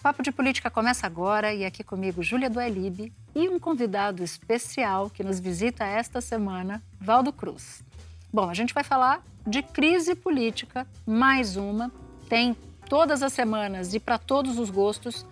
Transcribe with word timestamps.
O 0.00 0.02
Papo 0.02 0.22
de 0.22 0.32
Política 0.32 0.70
começa 0.70 1.06
agora 1.06 1.52
e 1.52 1.62
aqui 1.62 1.84
comigo 1.84 2.22
Júlia 2.22 2.48
Duelib 2.48 3.12
e 3.34 3.48
um 3.50 3.58
convidado 3.58 4.24
especial 4.24 5.10
que 5.10 5.22
nos 5.22 5.38
visita 5.38 5.84
esta 5.84 6.22
semana, 6.22 6.82
Valdo 6.98 7.30
Cruz. 7.30 7.84
Bom, 8.32 8.48
a 8.48 8.54
gente 8.54 8.72
vai 8.72 8.82
falar 8.82 9.22
de 9.46 9.62
crise 9.62 10.14
política, 10.14 10.86
mais 11.06 11.58
uma, 11.58 11.92
tem 12.30 12.56
todas 12.88 13.22
as 13.22 13.34
semanas 13.34 13.92
e 13.92 14.00
para 14.00 14.16
todos 14.16 14.58
os 14.58 14.70
gostos, 14.70 15.26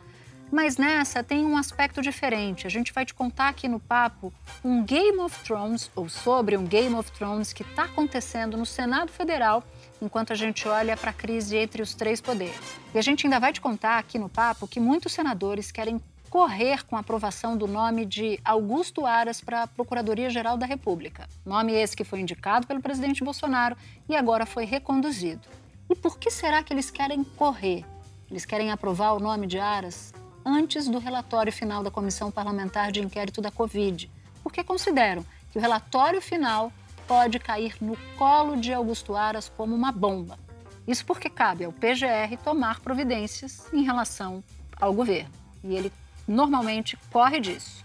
mas 0.52 0.76
nessa 0.76 1.24
tem 1.24 1.46
um 1.46 1.56
aspecto 1.56 2.02
diferente. 2.02 2.66
A 2.66 2.70
gente 2.70 2.92
vai 2.92 3.06
te 3.06 3.14
contar 3.14 3.48
aqui 3.48 3.68
no 3.68 3.80
papo 3.80 4.30
um 4.62 4.84
Game 4.84 5.18
of 5.20 5.44
Thrones, 5.44 5.90
ou 5.96 6.10
sobre 6.10 6.58
um 6.58 6.66
Game 6.66 6.94
of 6.94 7.10
Thrones 7.12 7.54
que 7.54 7.62
está 7.62 7.84
acontecendo 7.84 8.58
no 8.58 8.66
Senado 8.66 9.10
Federal 9.10 9.64
enquanto 10.00 10.32
a 10.32 10.36
gente 10.36 10.66
olha 10.68 10.96
para 10.96 11.10
a 11.10 11.14
crise 11.14 11.56
entre 11.56 11.82
os 11.82 11.94
três 11.94 12.20
poderes. 12.20 12.78
E 12.94 12.98
a 12.98 13.02
gente 13.02 13.26
ainda 13.26 13.38
vai 13.38 13.52
te 13.52 13.60
contar 13.60 13.98
aqui 13.98 14.18
no 14.18 14.28
papo 14.28 14.68
que 14.68 14.80
muitos 14.80 15.12
senadores 15.12 15.70
querem 15.70 16.00
correr 16.28 16.84
com 16.84 16.96
a 16.96 17.00
aprovação 17.00 17.56
do 17.56 17.66
nome 17.66 18.04
de 18.04 18.38
Augusto 18.44 19.06
Aras 19.06 19.40
para 19.40 19.62
a 19.62 19.66
Procuradoria-Geral 19.66 20.56
da 20.56 20.66
República. 20.66 21.28
Nome 21.44 21.72
esse 21.72 21.96
que 21.96 22.04
foi 22.04 22.20
indicado 22.20 22.66
pelo 22.66 22.82
presidente 22.82 23.24
Bolsonaro 23.24 23.76
e 24.08 24.14
agora 24.14 24.44
foi 24.44 24.64
reconduzido. 24.64 25.48
E 25.88 25.94
por 25.94 26.18
que 26.18 26.30
será 26.30 26.62
que 26.62 26.72
eles 26.72 26.90
querem 26.90 27.24
correr? 27.24 27.84
Eles 28.30 28.44
querem 28.44 28.70
aprovar 28.70 29.12
o 29.12 29.20
nome 29.20 29.46
de 29.46 29.58
Aras 29.58 30.12
antes 30.44 30.86
do 30.86 30.98
relatório 30.98 31.52
final 31.52 31.82
da 31.82 31.90
Comissão 31.90 32.30
Parlamentar 32.30 32.92
de 32.92 33.00
Inquérito 33.00 33.40
da 33.40 33.50
Covid, 33.50 34.10
porque 34.42 34.62
consideram 34.62 35.24
que 35.50 35.58
o 35.58 35.60
relatório 35.60 36.20
final 36.20 36.70
pode 37.08 37.38
cair 37.38 37.74
no 37.80 37.96
colo 38.18 38.54
de 38.54 38.72
Augusto 38.72 39.16
Aras 39.16 39.48
como 39.48 39.74
uma 39.74 39.90
bomba. 39.90 40.38
Isso 40.86 41.04
porque 41.06 41.30
cabe 41.30 41.64
ao 41.64 41.72
PGR 41.72 42.36
tomar 42.44 42.80
providências 42.80 43.72
em 43.72 43.82
relação 43.82 44.44
ao 44.78 44.92
governo. 44.92 45.32
E 45.64 45.74
ele 45.74 45.90
normalmente 46.26 46.98
corre 47.10 47.40
disso. 47.40 47.82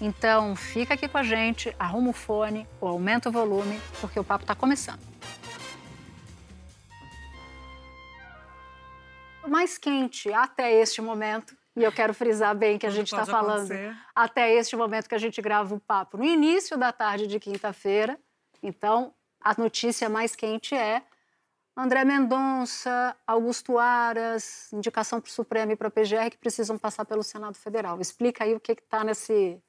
Então, 0.00 0.54
fica 0.54 0.94
aqui 0.94 1.08
com 1.08 1.16
a 1.16 1.22
gente, 1.22 1.74
arruma 1.78 2.10
o 2.10 2.12
fone 2.12 2.68
ou 2.78 2.90
aumenta 2.90 3.30
o 3.30 3.32
volume, 3.32 3.80
porque 4.00 4.20
o 4.20 4.24
papo 4.24 4.44
está 4.44 4.54
começando. 4.54 5.00
O 9.42 9.48
mais 9.48 9.78
quente 9.78 10.30
até 10.32 10.72
este 10.72 11.00
momento, 11.00 11.56
e 11.74 11.82
eu 11.82 11.92
quero 11.92 12.12
frisar 12.12 12.54
bem 12.54 12.78
que 12.78 12.86
a 12.86 12.90
gente 12.90 13.06
está 13.06 13.24
falando 13.24 13.72
acontecer. 13.72 13.96
até 14.14 14.52
este 14.52 14.76
momento 14.76 15.08
que 15.08 15.14
a 15.14 15.18
gente 15.18 15.40
grava 15.40 15.74
o 15.74 15.80
papo, 15.80 16.18
no 16.18 16.24
início 16.24 16.76
da 16.76 16.92
tarde 16.92 17.26
de 17.26 17.38
quinta-feira, 17.38 18.18
então, 18.66 19.14
a 19.40 19.54
notícia 19.56 20.08
mais 20.08 20.34
quente 20.34 20.74
é 20.74 21.02
André 21.76 22.04
Mendonça, 22.04 23.14
Augusto 23.26 23.78
Aras, 23.78 24.72
indicação 24.72 25.20
para 25.20 25.28
o 25.28 25.32
Supremo 25.32 25.72
e 25.72 25.76
para 25.76 25.88
a 25.88 25.90
PGR 25.90 26.30
que 26.30 26.38
precisam 26.38 26.78
passar 26.78 27.04
pelo 27.04 27.22
Senado 27.22 27.56
Federal. 27.56 28.00
Explica 28.00 28.44
aí 28.44 28.54
o 28.54 28.60
que 28.60 28.72
está 28.72 29.04
nesse, 29.04 29.60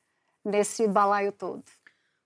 nesse 0.44 0.88
balaio 0.88 1.32
todo. 1.32 1.64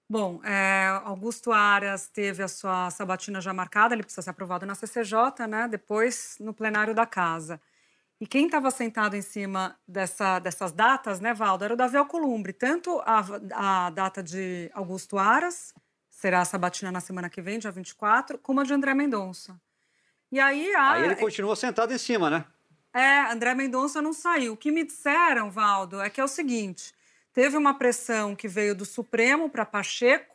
Bom, 0.08 0.39
é, 0.44 0.88
Augusto 1.03 1.52
Aras 1.52 2.08
teve 2.08 2.44
a 2.44 2.47
sua 2.47 2.89
sabatina 2.92 3.42
já 3.42 3.54
marcada, 3.54 3.95
ele 3.95 4.04
precisa 4.04 4.21
ser 4.21 4.30
aprovado 4.30 4.65
na 4.65 4.76
CCJ, 4.76 5.48
né? 5.48 5.67
Depois 5.67 6.36
no 6.39 6.54
plenário 6.54 6.93
da 6.93 7.05
Casa. 7.05 7.60
E 8.20 8.27
quem 8.27 8.45
estava 8.45 8.70
sentado 8.70 9.15
em 9.15 9.21
cima 9.21 9.76
dessa, 9.87 10.37
dessas 10.37 10.71
datas, 10.71 11.20
né, 11.20 11.33
Valdo, 11.33 11.64
era 11.64 11.73
o 11.73 11.77
Davi 11.77 11.98
Alcolumbre. 11.98 12.54
Tanto 12.54 13.02
a, 13.04 13.87
a 13.87 13.89
data 13.89 14.21
de 14.21 14.70
Augusto 14.76 15.17
Aras, 15.17 15.73
será 16.21 16.42
a 16.42 16.45
sabatina 16.45 16.92
na 16.92 17.02
semana 17.02 17.32
que 17.32 17.42
vem, 17.42 17.58
dia 17.58 17.71
24, 17.71 18.37
como 18.37 18.61
a 18.61 18.64
de 18.64 18.71
André 18.71 18.93
Mendonça. 18.93 19.59
E 20.32 20.39
aí 20.39 20.71
a. 20.76 20.92
Aí 20.92 21.04
ele 21.05 21.15
continua 21.15 21.55
sentado 21.55 21.92
em 21.92 21.98
cima, 21.98 22.30
né? 22.30 22.45
É, 22.93 23.32
André 23.32 23.55
Mendonça 23.55 24.04
não 24.04 24.14
saiu. 24.14 24.54
O 24.54 24.58
que 24.58 24.71
me 24.71 24.83
disseram, 24.83 25.49
Valdo, 25.49 25.99
é 25.99 26.11
que 26.11 26.21
é 26.21 26.23
o 26.23 26.27
seguinte: 26.27 26.93
teve 27.33 27.58
uma 27.58 27.73
pressão 27.73 28.36
que 28.36 28.48
veio 28.48 28.76
do 28.76 28.86
Supremo 28.86 29.49
para 29.49 29.65
Pacheco. 29.65 30.31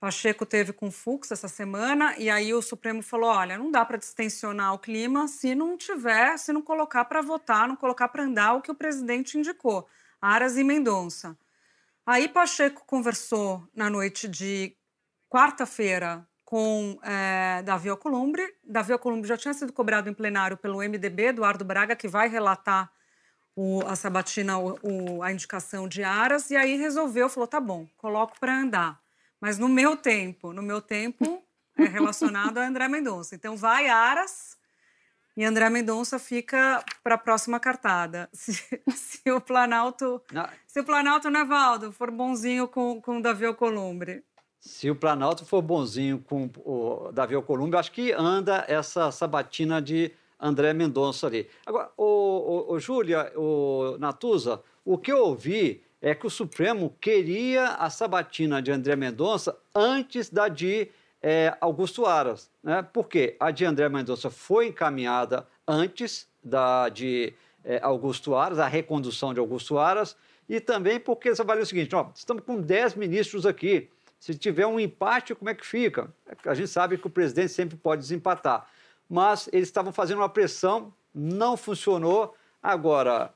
Pacheco 0.00 0.46
teve 0.46 0.72
com 0.72 0.90
Fux 0.90 1.30
essa 1.30 1.48
semana 1.48 2.14
e 2.16 2.30
aí 2.30 2.54
o 2.54 2.62
Supremo 2.62 3.02
falou: 3.02 3.28
olha, 3.28 3.58
não 3.58 3.70
dá 3.70 3.84
para 3.84 3.98
distensionar 3.98 4.72
o 4.72 4.78
clima 4.78 5.28
se 5.28 5.54
não 5.54 5.76
tiver, 5.76 6.38
se 6.38 6.54
não 6.54 6.62
colocar 6.62 7.04
para 7.04 7.20
votar, 7.20 7.68
não 7.68 7.76
colocar 7.76 8.08
para 8.08 8.22
andar 8.22 8.54
o 8.54 8.62
que 8.62 8.70
o 8.70 8.74
presidente 8.74 9.36
indicou, 9.36 9.86
Aras 10.22 10.56
e 10.56 10.64
Mendonça. 10.64 11.36
Aí 12.06 12.28
Pacheco 12.30 12.86
conversou 12.86 13.68
na 13.74 13.90
noite 13.90 14.26
de 14.26 14.74
quarta-feira 15.28 16.26
com 16.44 16.98
é, 17.02 17.62
Davi 17.62 17.88
Alcolumbre. 17.88 18.42
Davi 18.64 18.92
Alcolumbre 18.92 19.28
já 19.28 19.36
tinha 19.36 19.52
sido 19.52 19.72
cobrado 19.72 20.08
em 20.08 20.14
plenário 20.14 20.56
pelo 20.56 20.78
MDB, 20.78 21.26
Eduardo 21.26 21.64
Braga, 21.64 21.94
que 21.94 22.08
vai 22.08 22.28
relatar 22.28 22.90
o, 23.54 23.82
a 23.86 23.96
sabatina, 23.96 24.58
o, 24.58 24.78
o, 24.82 25.22
a 25.22 25.32
indicação 25.32 25.88
de 25.88 26.02
Aras, 26.02 26.50
e 26.50 26.56
aí 26.56 26.76
resolveu, 26.76 27.28
falou, 27.28 27.46
tá 27.46 27.60
bom, 27.60 27.86
coloco 27.96 28.38
para 28.38 28.56
andar. 28.56 29.00
Mas 29.40 29.58
no 29.58 29.68
meu 29.68 29.96
tempo, 29.96 30.52
no 30.52 30.62
meu 30.62 30.80
tempo 30.80 31.42
é 31.76 31.84
relacionado 31.84 32.58
a 32.58 32.66
André 32.66 32.88
Mendonça. 32.88 33.34
Então 33.34 33.56
vai 33.56 33.88
Aras 33.88 34.56
e 35.36 35.44
André 35.44 35.68
Mendonça 35.70 36.18
fica 36.18 36.84
para 37.02 37.14
a 37.14 37.18
próxima 37.18 37.60
cartada. 37.60 38.28
Se, 38.34 38.80
se 38.90 39.30
o 39.30 39.40
Planalto, 39.40 40.22
Não. 40.32 40.48
se 40.66 40.80
o 40.80 40.84
Planalto, 40.84 41.30
né, 41.30 41.44
Valdo, 41.44 41.92
for 41.92 42.10
bonzinho 42.10 42.66
com, 42.66 43.00
com 43.00 43.20
Davi 43.20 43.44
Alcolumbre. 43.44 44.24
Se 44.58 44.90
o 44.90 44.96
Planalto 44.96 45.44
for 45.44 45.62
bonzinho 45.62 46.18
com 46.18 46.50
o 46.64 47.10
Davi 47.12 47.34
Alcolumbre, 47.34 47.78
acho 47.78 47.92
que 47.92 48.12
anda 48.12 48.64
essa 48.68 49.10
sabatina 49.10 49.80
de 49.80 50.12
André 50.38 50.72
Mendonça 50.72 51.26
ali. 51.26 51.48
Agora, 51.64 51.90
o, 51.96 52.04
o, 52.04 52.72
o 52.72 52.78
Júlia, 52.80 53.32
o 53.36 53.96
Natuza, 53.98 54.60
o 54.84 54.98
que 54.98 55.12
eu 55.12 55.24
ouvi 55.24 55.82
é 56.00 56.14
que 56.14 56.26
o 56.26 56.30
Supremo 56.30 56.94
queria 57.00 57.70
a 57.70 57.90
sabatina 57.90 58.62
de 58.62 58.70
André 58.70 58.94
Mendonça 58.96 59.56
antes 59.74 60.30
da 60.30 60.48
de 60.48 60.90
é, 61.20 61.56
Augusto 61.60 62.06
Aras. 62.06 62.50
Né? 62.62 62.82
Por 62.82 63.08
quê? 63.08 63.36
A 63.40 63.50
de 63.50 63.64
André 63.64 63.88
Mendonça 63.88 64.30
foi 64.30 64.68
encaminhada 64.68 65.46
antes 65.66 66.28
da 66.42 66.88
de 66.88 67.34
é, 67.64 67.80
Augusto 67.82 68.34
Aras, 68.34 68.58
a 68.58 68.66
recondução 68.66 69.34
de 69.34 69.40
Augusto 69.40 69.78
Aras, 69.78 70.16
e 70.48 70.60
também 70.60 70.98
porque 70.98 71.28
eles 71.28 71.40
avaliam 71.40 71.64
o 71.64 71.66
seguinte: 71.66 71.94
ó, 71.94 72.08
estamos 72.14 72.44
com 72.44 72.60
10 72.60 72.94
ministros 72.94 73.44
aqui. 73.44 73.90
Se 74.18 74.34
tiver 74.34 74.66
um 74.66 74.80
empate, 74.80 75.34
como 75.34 75.48
é 75.48 75.54
que 75.54 75.64
fica? 75.66 76.12
A 76.44 76.54
gente 76.54 76.68
sabe 76.68 76.98
que 76.98 77.06
o 77.06 77.10
presidente 77.10 77.52
sempre 77.52 77.76
pode 77.76 78.02
desempatar. 78.02 78.66
Mas 79.08 79.48
eles 79.52 79.68
estavam 79.68 79.92
fazendo 79.92 80.18
uma 80.18 80.28
pressão, 80.28 80.92
não 81.14 81.56
funcionou. 81.56 82.34
Agora, 82.62 83.32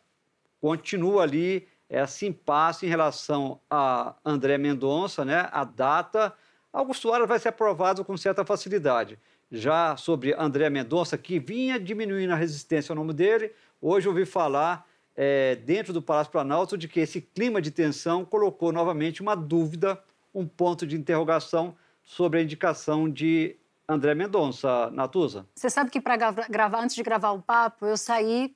continua 0.61 1.23
ali 1.23 1.67
esse 1.89 2.27
impasse 2.27 2.87
em 2.87 2.89
relação 2.89 3.61
a 3.71 4.15
André 4.25 4.59
Mendonça, 4.59 5.25
né? 5.25 5.49
a 5.53 5.65
data. 5.65 6.33
Augusto 6.73 7.13
Aras 7.13 7.29
vai 7.29 7.39
ser 7.39 7.49
aprovado 7.49 8.05
com 8.05 8.17
certa 8.17 8.45
facilidade. 8.45 9.19
Já 9.51 9.97
sobre 9.97 10.35
André 10.35 10.71
Mendonça, 10.71 11.19
que 11.19 11.39
vinha 11.39 11.79
diminuindo 11.79 12.33
a 12.33 12.37
resistência 12.37 12.93
ao 12.93 12.97
nome 12.97 13.13
dele, 13.13 13.53
hoje 13.81 14.09
ouvi 14.09 14.25
falar 14.25 14.89
é, 15.15 15.57
dentro 15.57 15.93
do 15.93 16.01
Palácio 16.01 16.33
Planalto 16.33 16.79
de 16.79 16.89
que 16.89 17.01
esse 17.01 17.21
clima 17.21 17.61
de 17.61 17.71
tensão 17.71 18.25
colocou 18.25 18.73
novamente 18.73 19.21
uma 19.21 19.35
dúvida, 19.35 20.03
um 20.35 20.47
ponto 20.47 20.87
de 20.87 20.97
interrogação 20.97 21.77
sobre 22.03 22.41
a 22.41 22.43
indicação 22.43 23.09
de 23.11 23.57
André 23.89 24.15
Mendonça, 24.15 24.91
Natuza. 24.91 25.47
Você 25.55 25.69
sabe 25.69 25.91
que 25.91 26.01
para 26.01 26.17
gravar, 26.17 26.81
antes 26.81 26.97
de 26.97 27.03
gravar 27.03 27.33
o 27.33 27.43
papo, 27.43 27.87
eu 27.87 27.97
saí 27.97 28.55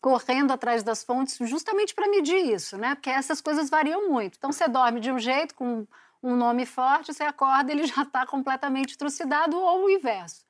correndo 0.00 0.52
atrás 0.52 0.82
das 0.82 1.02
fontes 1.02 1.36
justamente 1.48 1.94
para 1.94 2.08
medir 2.08 2.54
isso, 2.54 2.76
né? 2.76 2.94
Porque 2.94 3.10
essas 3.10 3.40
coisas 3.40 3.68
variam 3.68 4.08
muito. 4.08 4.36
Então 4.38 4.52
você 4.52 4.68
dorme 4.68 5.00
de 5.00 5.10
um 5.10 5.18
jeito, 5.18 5.54
com 5.54 5.86
um 6.22 6.36
nome 6.36 6.64
forte, 6.66 7.12
você 7.12 7.24
acorda, 7.24 7.72
ele 7.72 7.86
já 7.86 8.02
está 8.02 8.26
completamente 8.26 8.96
trucidado, 8.96 9.56
ou 9.56 9.84
o 9.84 9.90
inverso. 9.90 10.44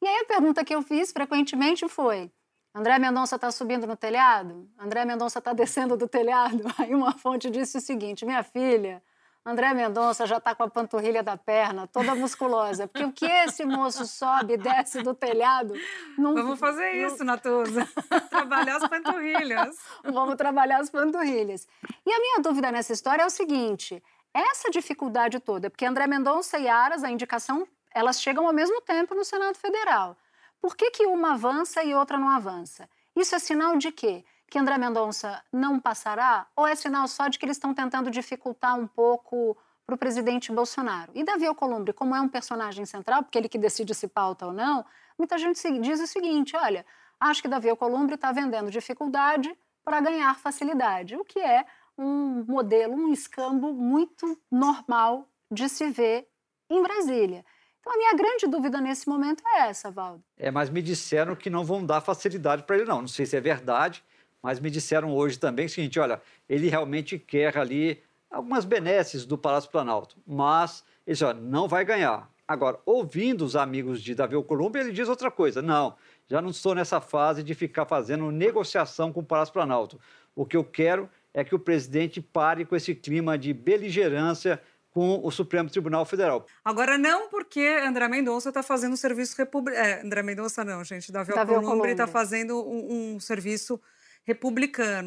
E 0.00 0.06
aí 0.06 0.22
a 0.22 0.26
pergunta 0.26 0.64
que 0.64 0.74
eu 0.74 0.82
fiz 0.82 1.12
frequentemente 1.12 1.88
foi: 1.88 2.30
André 2.74 2.98
Mendonça 2.98 3.36
está 3.36 3.50
subindo 3.50 3.86
no 3.86 3.96
telhado? 3.96 4.68
André 4.78 5.04
Mendonça 5.04 5.38
está 5.38 5.52
descendo 5.54 5.96
do 5.96 6.08
telhado? 6.08 6.62
Aí 6.78 6.94
uma 6.94 7.12
fonte 7.12 7.50
disse 7.50 7.78
o 7.78 7.80
seguinte: 7.80 8.24
minha 8.24 8.42
filha, 8.42 9.02
André 9.48 9.72
Mendonça 9.72 10.26
já 10.26 10.36
está 10.36 10.54
com 10.54 10.64
a 10.64 10.68
panturrilha 10.68 11.22
da 11.22 11.34
perna 11.34 11.86
toda 11.86 12.14
musculosa. 12.14 12.86
Porque 12.86 13.04
o 13.04 13.10
que 13.10 13.24
esse 13.24 13.64
moço 13.64 14.04
sobe 14.06 14.54
e 14.54 14.56
desce 14.58 15.02
do 15.02 15.14
telhado... 15.14 15.72
Não, 16.18 16.34
Vamos 16.34 16.60
fazer 16.60 16.92
não... 16.92 17.06
isso, 17.06 17.24
Natuza. 17.24 17.88
trabalhar 18.28 18.76
as 18.76 18.86
panturrilhas. 18.86 19.76
Vamos 20.04 20.36
trabalhar 20.36 20.80
as 20.80 20.90
panturrilhas. 20.90 21.66
E 22.04 22.12
a 22.12 22.20
minha 22.20 22.40
dúvida 22.40 22.70
nessa 22.70 22.92
história 22.92 23.22
é 23.22 23.26
o 23.26 23.30
seguinte... 23.30 24.02
Essa 24.34 24.70
dificuldade 24.70 25.40
toda, 25.40 25.70
porque 25.70 25.86
André 25.86 26.06
Mendonça 26.06 26.58
e 26.58 26.68
Aras, 26.68 27.02
a 27.02 27.10
indicação, 27.10 27.66
elas 27.90 28.20
chegam 28.20 28.46
ao 28.46 28.52
mesmo 28.52 28.80
tempo 28.82 29.14
no 29.14 29.24
Senado 29.24 29.56
Federal. 29.56 30.16
Por 30.60 30.76
que, 30.76 30.90
que 30.90 31.06
uma 31.06 31.32
avança 31.32 31.82
e 31.82 31.94
outra 31.94 32.18
não 32.18 32.28
avança? 32.28 32.88
Isso 33.16 33.34
é 33.34 33.38
sinal 33.38 33.76
de 33.76 33.90
quê? 33.90 34.24
Que 34.50 34.58
André 34.58 34.78
Mendonça 34.78 35.42
não 35.52 35.78
passará? 35.78 36.46
Ou 36.56 36.66
é 36.66 36.74
sinal 36.74 37.06
só 37.06 37.28
de 37.28 37.38
que 37.38 37.44
eles 37.44 37.56
estão 37.56 37.74
tentando 37.74 38.10
dificultar 38.10 38.78
um 38.78 38.86
pouco 38.86 39.56
para 39.86 39.94
o 39.94 39.98
presidente 39.98 40.50
Bolsonaro? 40.50 41.12
E 41.14 41.22
Davi 41.22 41.46
Alcolumbre, 41.46 41.92
como 41.92 42.14
é 42.14 42.20
um 42.20 42.28
personagem 42.28 42.86
central, 42.86 43.22
porque 43.22 43.36
ele 43.36 43.48
que 43.48 43.58
decide 43.58 43.94
se 43.94 44.08
pauta 44.08 44.46
ou 44.46 44.52
não, 44.52 44.84
muita 45.18 45.36
gente 45.36 45.60
diz 45.80 46.00
o 46.00 46.06
seguinte: 46.06 46.56
olha, 46.56 46.84
acho 47.20 47.42
que 47.42 47.48
Davi 47.48 47.68
Alcolumbre 47.68 48.14
está 48.14 48.32
vendendo 48.32 48.70
dificuldade 48.70 49.54
para 49.84 50.00
ganhar 50.00 50.34
facilidade, 50.38 51.16
o 51.16 51.24
que 51.24 51.40
é 51.40 51.64
um 51.96 52.44
modelo, 52.46 52.94
um 52.94 53.12
escambo 53.12 53.72
muito 53.72 54.38
normal 54.50 55.28
de 55.50 55.68
se 55.68 55.90
ver 55.90 56.28
em 56.70 56.82
Brasília. 56.82 57.44
Então, 57.80 57.92
a 57.92 57.96
minha 57.96 58.14
grande 58.14 58.46
dúvida 58.46 58.80
nesse 58.80 59.08
momento 59.08 59.42
é 59.46 59.68
essa, 59.68 59.90
Valdo. 59.90 60.22
É, 60.36 60.50
mas 60.50 60.68
me 60.68 60.82
disseram 60.82 61.34
que 61.34 61.48
não 61.48 61.64
vão 61.64 61.84
dar 61.84 62.00
facilidade 62.00 62.62
para 62.64 62.76
ele, 62.76 62.84
não. 62.84 63.00
Não 63.00 63.08
sei 63.08 63.24
se 63.24 63.36
é 63.36 63.40
verdade, 63.40 64.04
mas 64.42 64.60
me 64.60 64.70
disseram 64.70 65.14
hoje 65.14 65.38
também 65.38 65.66
o 65.66 65.68
seguinte: 65.68 65.98
olha, 65.98 66.20
ele 66.48 66.68
realmente 66.68 67.18
quer 67.18 67.56
ali 67.56 68.02
algumas 68.30 68.64
benesses 68.64 69.24
do 69.24 69.38
Palácio 69.38 69.70
Planalto, 69.70 70.16
mas 70.26 70.84
ele 71.06 71.14
já 71.14 71.32
não 71.32 71.66
vai 71.68 71.84
ganhar. 71.84 72.30
Agora, 72.46 72.78
ouvindo 72.86 73.44
os 73.44 73.56
amigos 73.56 74.02
de 74.02 74.14
Davi 74.14 74.34
Alcolumbre, 74.34 74.80
ele 74.80 74.92
diz 74.92 75.08
outra 75.08 75.30
coisa. 75.30 75.60
Não, 75.60 75.94
já 76.26 76.40
não 76.40 76.50
estou 76.50 76.74
nessa 76.74 77.00
fase 77.00 77.42
de 77.42 77.54
ficar 77.54 77.84
fazendo 77.84 78.30
negociação 78.30 79.12
com 79.12 79.20
o 79.20 79.24
Palácio 79.24 79.52
Planalto. 79.52 80.00
O 80.34 80.46
que 80.46 80.56
eu 80.56 80.64
quero 80.64 81.10
é 81.34 81.44
que 81.44 81.54
o 81.54 81.58
presidente 81.58 82.22
pare 82.22 82.64
com 82.64 82.74
esse 82.74 82.94
clima 82.94 83.36
de 83.36 83.52
beligerância 83.52 84.60
com 84.90 85.20
o 85.22 85.30
Supremo 85.30 85.70
Tribunal 85.70 86.04
Federal. 86.04 86.46
Agora, 86.64 86.96
não 86.98 87.28
porque 87.28 87.60
André 87.86 88.08
Mendonça 88.08 88.48
está 88.48 88.62
fazendo 88.62 88.94
um 88.94 88.96
serviço 88.96 89.36
republicano. 89.36 89.84
É, 89.84 90.02
André 90.02 90.22
Mendonça 90.22 90.64
não, 90.64 90.82
gente. 90.82 91.12
Davi, 91.12 91.32
Davi 91.34 91.54
Alcolumbre 91.54 91.92
está 91.92 92.06
fazendo 92.06 92.56
um, 92.66 93.14
um, 93.14 93.20
serviço 93.20 93.74
republicano. 93.74 93.97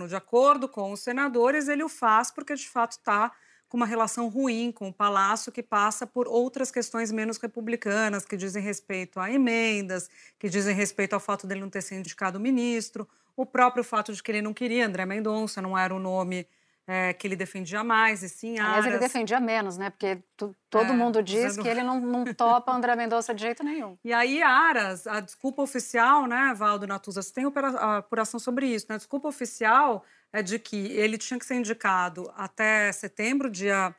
De 0.08 0.16
acordo 0.16 0.68
com 0.68 0.92
os 0.92 1.00
senadores, 1.02 1.68
ele 1.68 1.84
o 1.84 1.90
faz 1.90 2.32
porque, 2.32 2.56
de 2.56 2.68
fato, 2.68 2.94
está 2.94 3.32
com 3.70 3.78
uma 3.78 3.86
relação 3.86 4.28
ruim 4.28 4.70
com 4.70 4.90
o 4.90 4.94
Palácio, 4.94 5.52
que 5.52 5.64
passa 5.64 6.06
por 6.06 6.28
outras 6.28 6.70
questões 6.70 7.10
menos 7.10 7.38
republicanas, 7.38 8.26
que 8.26 8.36
dizem 8.36 8.62
respeito 8.62 9.18
a 9.18 9.32
emendas, 9.32 10.10
que 10.38 10.50
dizem 10.50 10.76
respeito 10.76 11.14
ao 11.14 11.22
fato 11.22 11.48
dele 11.48 11.62
não 11.62 11.70
ter 11.70 11.82
sido 11.82 12.00
indicado 12.00 12.38
ministro, 12.38 13.08
o 13.34 13.46
próprio 13.46 13.84
fato 13.84 14.12
de 14.14 14.22
que 14.22 14.30
ele 14.30 14.42
não 14.42 14.54
queria 14.54 14.86
André 14.86 15.06
Mendonça, 15.06 15.62
não 15.62 15.78
era 15.78 15.96
o 15.96 16.00
nome 16.00 16.46
é, 16.88 17.13
que 17.13 17.28
ele 17.28 17.36
defendia 17.36 17.83
mais, 17.83 18.24
e 18.24 18.30
sim 18.30 18.60
Aras. 18.60 18.78
Aliás, 18.78 18.86
ele 18.88 19.00
defendia 19.00 19.39
menos, 19.39 19.78
né? 19.78 19.89
Porque 19.89 20.24
tu, 20.36 20.56
todo 20.69 20.92
é, 20.92 20.95
mundo 20.95 21.22
diz 21.22 21.54
usando... 21.54 21.63
que 21.63 21.69
ele 21.69 21.83
não, 21.83 22.00
não 22.00 22.25
topa 22.33 22.72
André 22.72 22.95
Mendonça 22.95 23.33
de 23.33 23.42
jeito 23.42 23.63
nenhum. 23.63 23.98
E 24.04 24.12
aí, 24.12 24.42
Aras, 24.42 25.06
a 25.07 25.19
desculpa 25.19 25.62
oficial, 25.62 26.28
né, 26.28 26.54
Valdo 26.56 26.88
Natuza, 26.88 27.22
você 27.22 27.33
tem 27.33 27.45
apuração 27.45 28.39
sobre 28.39 28.66
isso, 28.68 28.88
né? 28.89 28.95
A 28.95 28.98
desculpa 28.98 29.28
oficial 29.28 30.04
é 30.33 30.42
de 30.42 30.57
que 30.57 30.78
ele 30.92 31.18
tinha 31.18 31.39
que 31.39 31.45
ser 31.45 31.56
indicado 31.56 32.31
até 32.36 32.92
setembro, 32.92 33.50
dia 33.50 33.95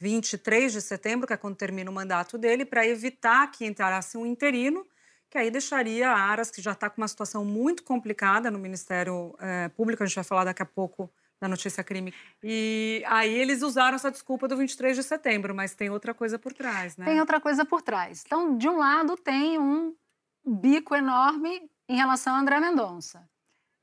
23 0.00 0.72
de 0.72 0.80
setembro, 0.80 1.26
que 1.26 1.32
é 1.32 1.36
quando 1.36 1.56
termina 1.56 1.90
o 1.90 1.94
mandato 1.94 2.38
dele, 2.38 2.64
para 2.64 2.86
evitar 2.86 3.50
que 3.50 3.66
entrasse 3.66 4.16
um 4.16 4.24
interino, 4.24 4.86
que 5.28 5.38
aí 5.38 5.50
deixaria 5.50 6.10
Aras, 6.10 6.50
que 6.50 6.62
já 6.62 6.72
está 6.72 6.88
com 6.88 7.00
uma 7.00 7.08
situação 7.08 7.44
muito 7.44 7.82
complicada 7.82 8.50
no 8.50 8.58
Ministério 8.58 9.36
é, 9.38 9.68
Público, 9.68 10.02
a 10.02 10.06
gente 10.06 10.14
vai 10.14 10.24
falar 10.24 10.44
daqui 10.44 10.62
a 10.62 10.66
pouco 10.66 11.12
da 11.40 11.48
notícia 11.48 11.82
crime. 11.82 12.12
E 12.42 13.02
aí 13.06 13.32
eles 13.32 13.62
usaram 13.62 13.96
essa 13.96 14.10
desculpa 14.10 14.46
do 14.46 14.56
23 14.56 14.96
de 14.96 15.02
setembro, 15.02 15.54
mas 15.54 15.74
tem 15.74 15.88
outra 15.88 16.12
coisa 16.12 16.38
por 16.38 16.52
trás, 16.52 16.96
né? 16.96 17.06
Tem 17.06 17.18
outra 17.18 17.40
coisa 17.40 17.64
por 17.64 17.80
trás. 17.80 18.22
Então, 18.26 18.58
de 18.58 18.68
um 18.68 18.76
lado, 18.76 19.16
tem 19.16 19.58
um 19.58 19.94
bico 20.44 20.94
enorme 20.94 21.70
em 21.88 21.96
relação 21.96 22.34
a 22.34 22.40
André 22.40 22.60
Mendonça. 22.60 23.26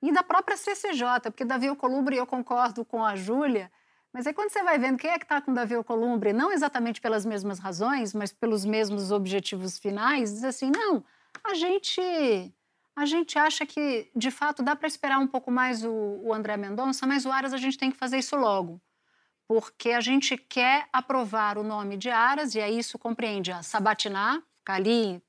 E 0.01 0.12
da 0.12 0.21
própria 0.21 0.56
CCJ, 0.56 1.31
porque 1.31 1.44
Davi 1.44 1.68
Alcolumbre, 1.68 2.15
eu 2.15 2.27
concordo 2.27 2.86
com 2.86 3.04
a 3.04 3.15
Júlia, 3.15 3.71
mas 4.13 4.27
aí 4.27 4.33
quando 4.33 4.51
você 4.51 4.63
vai 4.63 4.77
vendo 4.77 4.98
quem 4.98 5.10
é 5.10 5.18
que 5.18 5.25
está 5.25 5.42
com 5.42 5.53
Davi 5.53 5.74
Alcolumbre, 5.74 6.33
não 6.33 6.51
exatamente 6.51 7.01
pelas 7.01 7.25
mesmas 7.25 7.57
razões, 7.57 8.13
mas 8.13 8.31
pelos 8.31 8.63
mesmos 8.63 9.12
objetivos 9.12 9.80
finais, 9.80 10.31
diz 10.31 10.44
assim, 10.44 10.71
não, 10.71 11.03
a 11.44 11.56
gente 11.56 12.01
a 12.97 13.05
gente 13.05 13.38
acha 13.38 13.63
que, 13.63 14.09
de 14.15 14.31
fato, 14.31 14.63
dá 14.63 14.75
para 14.75 14.88
esperar 14.88 15.19
um 15.19 15.27
pouco 15.27 15.51
mais 15.51 15.85
o, 15.85 15.91
o 15.91 16.33
André 16.33 16.57
Mendonça, 16.57 17.05
mas 17.05 17.27
o 17.27 17.31
Aras 17.31 17.53
a 17.53 17.57
gente 17.57 17.77
tem 17.77 17.91
que 17.91 17.97
fazer 17.97 18.17
isso 18.17 18.35
logo. 18.35 18.81
Porque 19.47 19.91
a 19.91 20.01
gente 20.01 20.35
quer 20.35 20.88
aprovar 20.91 21.59
o 21.59 21.63
nome 21.63 21.95
de 21.95 22.09
Aras, 22.09 22.55
e 22.55 22.59
aí 22.59 22.79
isso 22.79 22.97
compreende 22.97 23.51
a 23.51 23.61
sabatinar, 23.61 24.41
ficar 24.57 24.73
ali 24.73 25.21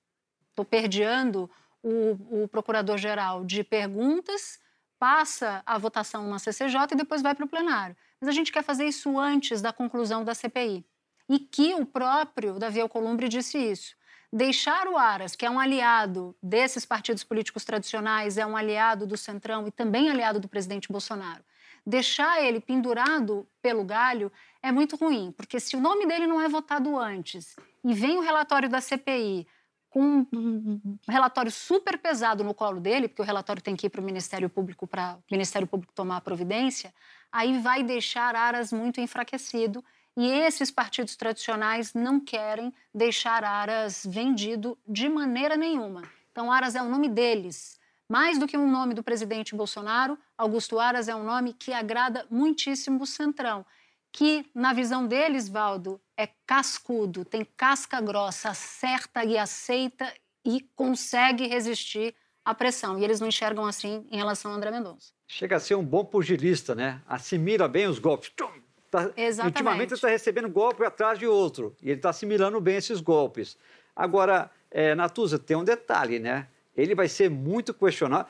toperdeando 0.54 1.48
o, 1.82 2.44
o 2.44 2.48
procurador-geral 2.48 3.44
de 3.44 3.62
perguntas, 3.62 4.58
passa 4.98 5.62
a 5.66 5.76
votação 5.76 6.26
na 6.26 6.38
CCJ 6.38 6.92
e 6.92 6.96
depois 6.96 7.20
vai 7.20 7.34
para 7.34 7.44
o 7.44 7.48
plenário. 7.48 7.94
Mas 8.18 8.30
a 8.30 8.32
gente 8.32 8.50
quer 8.50 8.64
fazer 8.64 8.86
isso 8.86 9.18
antes 9.18 9.60
da 9.60 9.74
conclusão 9.74 10.24
da 10.24 10.34
CPI. 10.34 10.86
E 11.28 11.38
que 11.38 11.74
o 11.74 11.84
próprio 11.84 12.58
Davi 12.58 12.80
Alcolumbre 12.80 13.28
disse 13.28 13.58
isso 13.58 13.94
deixar 14.32 14.86
o 14.88 14.96
Aras, 14.96 15.34
que 15.34 15.46
é 15.46 15.50
um 15.50 15.58
aliado 15.58 16.36
desses 16.42 16.84
partidos 16.84 17.24
políticos 17.24 17.64
tradicionais, 17.64 18.36
é 18.36 18.46
um 18.46 18.56
aliado 18.56 19.06
do 19.06 19.16
Centrão 19.16 19.66
e 19.66 19.70
também 19.70 20.10
aliado 20.10 20.38
do 20.38 20.48
presidente 20.48 20.90
Bolsonaro, 20.90 21.42
deixar 21.86 22.42
ele 22.42 22.60
pendurado 22.60 23.48
pelo 23.62 23.84
galho 23.84 24.30
é 24.62 24.70
muito 24.70 24.96
ruim, 24.96 25.32
porque 25.32 25.58
se 25.58 25.76
o 25.76 25.80
nome 25.80 26.06
dele 26.06 26.26
não 26.26 26.40
é 26.40 26.48
votado 26.48 26.98
antes 26.98 27.56
e 27.84 27.94
vem 27.94 28.18
o 28.18 28.20
relatório 28.20 28.68
da 28.68 28.80
CPI 28.80 29.46
com 29.88 30.26
um 30.32 30.98
relatório 31.08 31.50
super 31.50 31.96
pesado 31.96 32.44
no 32.44 32.52
colo 32.52 32.78
dele, 32.78 33.08
porque 33.08 33.22
o 33.22 33.24
relatório 33.24 33.62
tem 33.62 33.74
que 33.74 33.86
ir 33.86 33.90
para 33.90 34.02
o 34.02 34.04
Ministério 34.04 34.50
Público 34.50 34.86
para 34.86 35.16
o 35.16 35.22
Ministério 35.30 35.66
Público 35.66 35.92
tomar 35.94 36.18
a 36.18 36.20
providência, 36.20 36.92
aí 37.32 37.58
vai 37.58 37.82
deixar 37.82 38.36
Aras 38.36 38.70
muito 38.70 39.00
enfraquecido 39.00 39.82
e 40.18 40.28
esses 40.28 40.68
partidos 40.68 41.14
tradicionais 41.14 41.94
não 41.94 42.18
querem 42.18 42.74
deixar 42.92 43.44
Aras 43.44 44.04
vendido 44.04 44.76
de 44.84 45.08
maneira 45.08 45.56
nenhuma. 45.56 46.02
Então, 46.32 46.50
Aras 46.50 46.74
é 46.74 46.82
o 46.82 46.88
nome 46.88 47.08
deles. 47.08 47.78
Mais 48.08 48.36
do 48.36 48.48
que 48.48 48.58
um 48.58 48.68
nome 48.68 48.94
do 48.94 49.02
presidente 49.04 49.54
Bolsonaro, 49.54 50.18
Augusto 50.36 50.80
Aras 50.80 51.06
é 51.06 51.14
um 51.14 51.22
nome 51.22 51.52
que 51.52 51.72
agrada 51.72 52.26
muitíssimo 52.28 53.04
o 53.04 53.06
Centrão, 53.06 53.64
que, 54.10 54.44
na 54.52 54.72
visão 54.72 55.06
deles, 55.06 55.48
Valdo, 55.48 56.00
é 56.16 56.28
cascudo, 56.44 57.24
tem 57.24 57.46
casca 57.56 58.00
grossa, 58.00 58.48
acerta 58.48 59.24
e 59.24 59.38
aceita 59.38 60.12
e 60.44 60.62
consegue 60.74 61.46
resistir 61.46 62.12
à 62.44 62.52
pressão. 62.52 62.98
E 62.98 63.04
eles 63.04 63.20
não 63.20 63.28
enxergam 63.28 63.64
assim 63.64 64.04
em 64.10 64.16
relação 64.16 64.50
a 64.50 64.54
André 64.56 64.72
Mendonça. 64.72 65.12
Chega 65.28 65.54
a 65.54 65.60
ser 65.60 65.76
um 65.76 65.84
bom 65.84 66.04
pugilista, 66.04 66.74
né? 66.74 67.00
Assimila 67.06 67.68
bem 67.68 67.86
os 67.86 68.00
golpes. 68.00 68.32
Tchum! 68.36 68.67
Tá, 68.90 69.10
ultimamente 69.44 69.88
ele 69.88 69.94
está 69.94 70.08
recebendo 70.08 70.48
golpe 70.48 70.82
atrás 70.82 71.18
de 71.18 71.26
outro 71.26 71.76
e 71.82 71.90
ele 71.90 71.98
está 71.98 72.10
assimilando 72.10 72.58
bem 72.60 72.76
esses 72.76 73.00
golpes. 73.00 73.58
Agora, 73.94 74.50
é, 74.70 74.94
Natuza, 74.94 75.38
tem 75.38 75.56
um 75.56 75.64
detalhe, 75.64 76.18
né? 76.18 76.48
Ele 76.76 76.94
vai 76.94 77.08
ser 77.08 77.28
muito 77.28 77.74
questionado, 77.74 78.28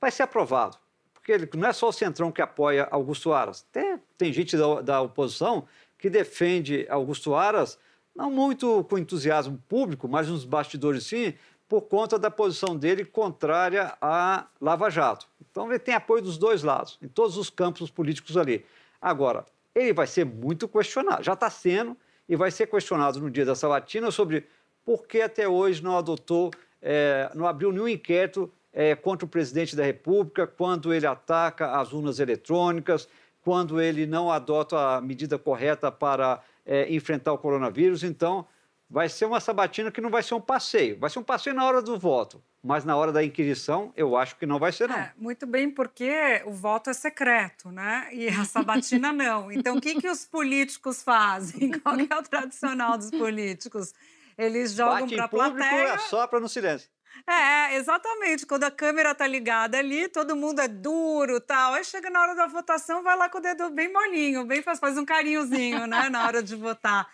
vai 0.00 0.10
ser 0.10 0.24
aprovado, 0.24 0.78
porque 1.14 1.30
ele, 1.30 1.48
não 1.54 1.68
é 1.68 1.72
só 1.72 1.90
o 1.90 1.92
Centrão 1.92 2.32
que 2.32 2.42
apoia 2.42 2.88
Augusto 2.90 3.32
Aras. 3.32 3.66
Tem, 3.70 4.00
tem 4.16 4.32
gente 4.32 4.56
da, 4.56 4.80
da 4.80 5.00
oposição 5.00 5.66
que 5.96 6.10
defende 6.10 6.86
Augusto 6.88 7.34
Aras, 7.34 7.78
não 8.16 8.30
muito 8.30 8.82
com 8.84 8.98
entusiasmo 8.98 9.62
público, 9.68 10.08
mas 10.08 10.28
nos 10.28 10.44
bastidores 10.44 11.04
sim, 11.04 11.34
por 11.68 11.82
conta 11.82 12.18
da 12.18 12.30
posição 12.30 12.76
dele 12.76 13.04
contrária 13.04 13.96
à 14.00 14.46
Lava 14.60 14.90
Jato. 14.90 15.28
Então 15.50 15.68
ele 15.68 15.78
tem 15.78 15.94
apoio 15.94 16.22
dos 16.22 16.38
dois 16.38 16.62
lados, 16.62 16.98
em 17.02 17.06
todos 17.06 17.36
os 17.36 17.50
campos 17.50 17.90
políticos 17.90 18.36
ali. 18.36 18.64
Agora, 19.00 19.44
ele 19.82 19.92
vai 19.92 20.06
ser 20.06 20.24
muito 20.24 20.68
questionado, 20.68 21.22
já 21.22 21.32
está 21.32 21.48
sendo 21.48 21.96
e 22.28 22.36
vai 22.36 22.50
ser 22.50 22.66
questionado 22.66 23.20
no 23.20 23.30
dia 23.30 23.44
da 23.44 23.54
sabatina 23.54 24.10
sobre 24.10 24.46
por 24.84 25.06
que 25.06 25.20
até 25.20 25.48
hoje 25.48 25.82
não 25.82 25.96
adotou, 25.96 26.50
é, 26.80 27.30
não 27.34 27.46
abriu 27.46 27.72
nenhum 27.72 27.88
inquérito 27.88 28.50
é, 28.72 28.94
contra 28.94 29.24
o 29.24 29.28
presidente 29.28 29.74
da 29.74 29.84
República 29.84 30.46
quando 30.46 30.92
ele 30.92 31.06
ataca 31.06 31.72
as 31.78 31.92
urnas 31.92 32.18
eletrônicas, 32.20 33.08
quando 33.42 33.80
ele 33.80 34.06
não 34.06 34.30
adota 34.30 34.96
a 34.96 35.00
medida 35.00 35.38
correta 35.38 35.90
para 35.90 36.42
é, 36.66 36.92
enfrentar 36.92 37.32
o 37.32 37.38
coronavírus. 37.38 38.02
Então, 38.02 38.46
vai 38.90 39.08
ser 39.08 39.26
uma 39.26 39.40
sabatina 39.40 39.90
que 39.90 40.00
não 40.00 40.10
vai 40.10 40.22
ser 40.22 40.34
um 40.34 40.40
passeio. 40.40 40.98
Vai 40.98 41.10
ser 41.10 41.18
um 41.18 41.22
passeio 41.22 41.54
na 41.54 41.64
hora 41.64 41.82
do 41.82 41.98
voto. 41.98 42.42
Mas 42.62 42.84
na 42.84 42.96
hora 42.96 43.12
da 43.12 43.22
inquisição, 43.22 43.92
eu 43.96 44.16
acho 44.16 44.36
que 44.36 44.46
não 44.46 44.58
vai 44.58 44.72
ser, 44.72 44.88
não. 44.88 44.96
É, 44.96 45.12
muito 45.16 45.46
bem, 45.46 45.70
porque 45.70 46.42
o 46.44 46.52
voto 46.52 46.90
é 46.90 46.92
secreto, 46.92 47.70
né? 47.70 48.08
E 48.12 48.28
a 48.28 48.44
sabatina 48.44 49.12
não. 49.12 49.52
Então, 49.52 49.76
o 49.76 49.80
que, 49.80 50.00
que 50.00 50.08
os 50.08 50.26
políticos 50.26 51.02
fazem? 51.02 51.70
Qual 51.80 51.96
que 51.96 52.12
é 52.12 52.16
o 52.16 52.22
tradicional 52.22 52.98
dos 52.98 53.10
políticos? 53.10 53.94
Eles 54.36 54.72
jogam 54.72 55.00
Bate 55.00 55.14
para 55.14 55.24
a 55.24 55.28
plateia. 55.28 55.88
é 55.94 55.98
sopra 55.98 56.40
no 56.40 56.48
silêncio. 56.48 56.88
É, 57.26 57.76
exatamente. 57.76 58.46
Quando 58.46 58.64
a 58.64 58.70
câmera 58.70 59.14
tá 59.14 59.26
ligada 59.26 59.78
ali, 59.78 60.08
todo 60.08 60.36
mundo 60.36 60.60
é 60.60 60.68
duro 60.68 61.40
tal. 61.40 61.74
Aí 61.74 61.84
chega 61.84 62.10
na 62.10 62.20
hora 62.20 62.34
da 62.34 62.46
votação, 62.46 63.02
vai 63.02 63.16
lá 63.16 63.28
com 63.28 63.38
o 63.38 63.40
dedo 63.40 63.70
bem 63.70 63.92
molinho, 63.92 64.44
bem 64.44 64.62
faz, 64.62 64.78
faz 64.78 64.96
um 64.96 65.04
carinhozinho, 65.04 65.86
né, 65.86 66.08
na 66.08 66.26
hora 66.26 66.42
de 66.42 66.54
votar. 66.54 67.08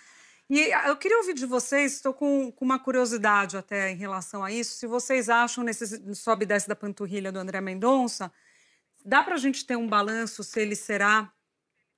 E 0.49 0.73
ah, 0.73 0.89
eu 0.89 0.97
queria 0.97 1.19
ouvir 1.19 1.35
de 1.35 1.47
vocês, 1.47 1.95
estou 1.95 2.13
com, 2.13 2.53
com 2.53 2.65
uma 2.65 2.79
curiosidade 2.79 3.57
até 3.57 3.91
em 3.91 3.97
relação 3.97 4.45
a 4.45 4.53
isso, 4.53 4.77
se 4.77 4.87
vocês 4.87 5.31
acham, 5.31 5.65
nesse 5.65 6.15
sobe 6.15 6.45
e 6.45 6.47
desce 6.47 6.69
da 6.69 6.77
panturrilha 6.77 7.33
do 7.33 7.39
André 7.39 7.61
Mendonça, 7.63 8.31
dá 9.05 9.23
para 9.23 9.35
a 9.35 9.39
gente 9.39 9.67
ter 9.67 9.77
um 9.77 9.89
balanço 9.89 10.45
se 10.45 10.61
ele 10.61 10.77
será 10.77 11.33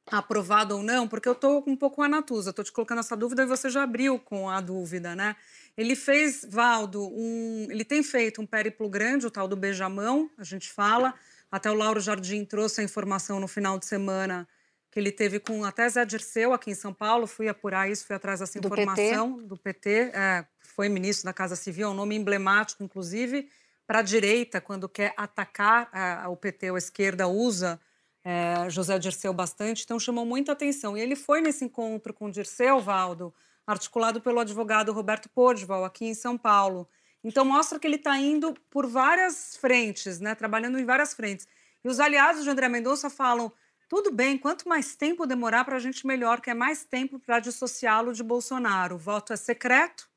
aprovado 0.09 0.77
ou 0.77 0.83
não? 0.83 1.09
Porque 1.09 1.29
eu 1.29 1.33
estou 1.33 1.65
um 1.67 1.77
pouco 1.77 2.03
anatusa, 2.03 2.51
estou 2.51 2.65
te 2.65 2.71
colocando 2.71 3.01
essa 3.01 3.17
dúvida 3.17 3.43
e 3.43 3.47
você 3.47 3.69
já 3.69 3.83
abriu 3.83 4.19
com 4.19 4.49
a 4.49 4.61
dúvida, 4.61 5.17
né? 5.17 5.35
Ele 5.77 5.97
fez, 5.97 6.47
Valdo, 6.49 7.09
um, 7.09 7.67
ele 7.71 7.85
tem 7.85 8.03
feito 8.03 8.41
um 8.41 8.47
périplo 8.47 8.89
grande, 8.89 9.27
o 9.27 9.31
tal 9.31 9.49
do 9.49 9.57
beijamão, 9.57 10.31
a 10.39 10.45
gente 10.45 10.71
fala. 10.71 11.15
Até 11.51 11.71
o 11.71 11.75
Lauro 11.75 12.01
Jardim 12.01 12.45
trouxe 12.45 12.81
a 12.81 12.85
informação 12.85 13.41
no 13.41 13.49
final 13.49 13.79
de 13.79 13.87
semana 13.87 14.49
que 14.97 15.01
ele 15.01 15.13
teve 15.13 15.39
com 15.39 15.63
até 15.63 15.87
Zé 15.91 16.07
Dirceu 16.07 16.55
aqui 16.55 16.71
em 16.71 16.75
São 16.75 16.91
Paulo. 16.91 17.27
Fui 17.27 17.51
apurar 17.51 17.87
isso, 17.87 18.07
fui 18.07 18.17
atrás 18.17 18.41
dessa 18.41 18.59
Do 18.59 18.69
informação 18.69 19.37
do 19.47 19.55
PT. 19.55 20.11
É, 20.15 20.47
foi 20.59 20.89
ministro 20.89 21.27
da 21.27 21.35
Casa 21.35 21.55
Civil, 21.55 21.89
é 21.89 21.91
um 21.91 21.95
nome 21.95 22.17
emblemático, 22.17 22.83
inclusive, 22.83 23.47
para 23.87 23.99
a 23.99 24.03
direita, 24.03 24.59
quando 24.59 24.89
quer 24.89 25.13
atacar 25.15 25.91
é, 25.93 26.27
o 26.27 26.35
PT 26.35 26.71
ou 26.71 26.77
a 26.77 26.79
esquerda, 26.79 27.29
usa 27.29 27.79
é, 28.25 28.71
José 28.71 28.99
Dirceu 28.99 29.35
bastante, 29.35 29.85
então 29.85 30.01
chamou 30.01 30.25
muita 30.25 30.53
atenção. 30.53 30.97
E 30.97 31.01
ele 31.03 31.15
foi 31.15 31.43
nesse 31.43 31.63
encontro 31.63 32.15
com 32.15 32.25
o 32.25 32.31
Dirceu, 32.31 32.81
Valdo, 32.81 33.35
articulado 33.67 34.19
pelo 34.23 34.41
advogado 34.41 34.95
Roberto 34.95 35.29
Pordival, 35.29 35.85
aqui 35.85 36.07
em 36.07 36.15
São 36.15 36.39
Paulo. 36.39 36.89
Então 37.23 37.45
mostra 37.45 37.79
que 37.79 37.87
ele 37.87 37.97
está 37.97 38.17
indo 38.17 38.55
por 38.71 38.87
várias 38.87 39.59
frentes, 39.59 40.21
né, 40.21 40.35
trabalhando 40.35 40.79
em 40.79 40.87
várias 40.87 41.13
frentes. 41.13 41.47
E 41.85 41.89
os 41.89 42.01
aliados 42.01 42.45
de 42.45 42.49
André 42.49 42.67
Mendonça 42.71 43.11
falam: 43.11 43.53
tudo 43.89 44.11
bem, 44.13 44.37
quanto 44.37 44.69
mais 44.69 44.97
tempo 44.97 45.27
demorar 45.27 45.65
para 45.65 45.77
a 45.77 45.81
gente 45.81 46.07
melhor, 46.07 46.41
que 46.41 46.51
é 46.51 46.55
mais 46.55 46.85
tempo 46.85 47.19
para 47.19 47.39
dissociá-lo 47.41 48.13
de 48.13 48.23
Bolsonaro. 48.23 48.97
O 48.97 48.99
voto 48.99 49.33
é 49.33 49.37
secreto, 49.37 50.09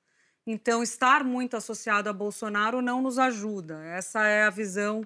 então 0.46 0.82
estar 0.82 1.24
muito 1.24 1.56
associado 1.56 2.10
a 2.10 2.14
Bolsonaro 2.14 2.82
não 2.82 3.02
nos 3.02 3.20
ajuda. 3.20 3.84
Essa 3.86 4.26
é 4.26 4.44
a 4.46 4.50
visão 4.50 5.04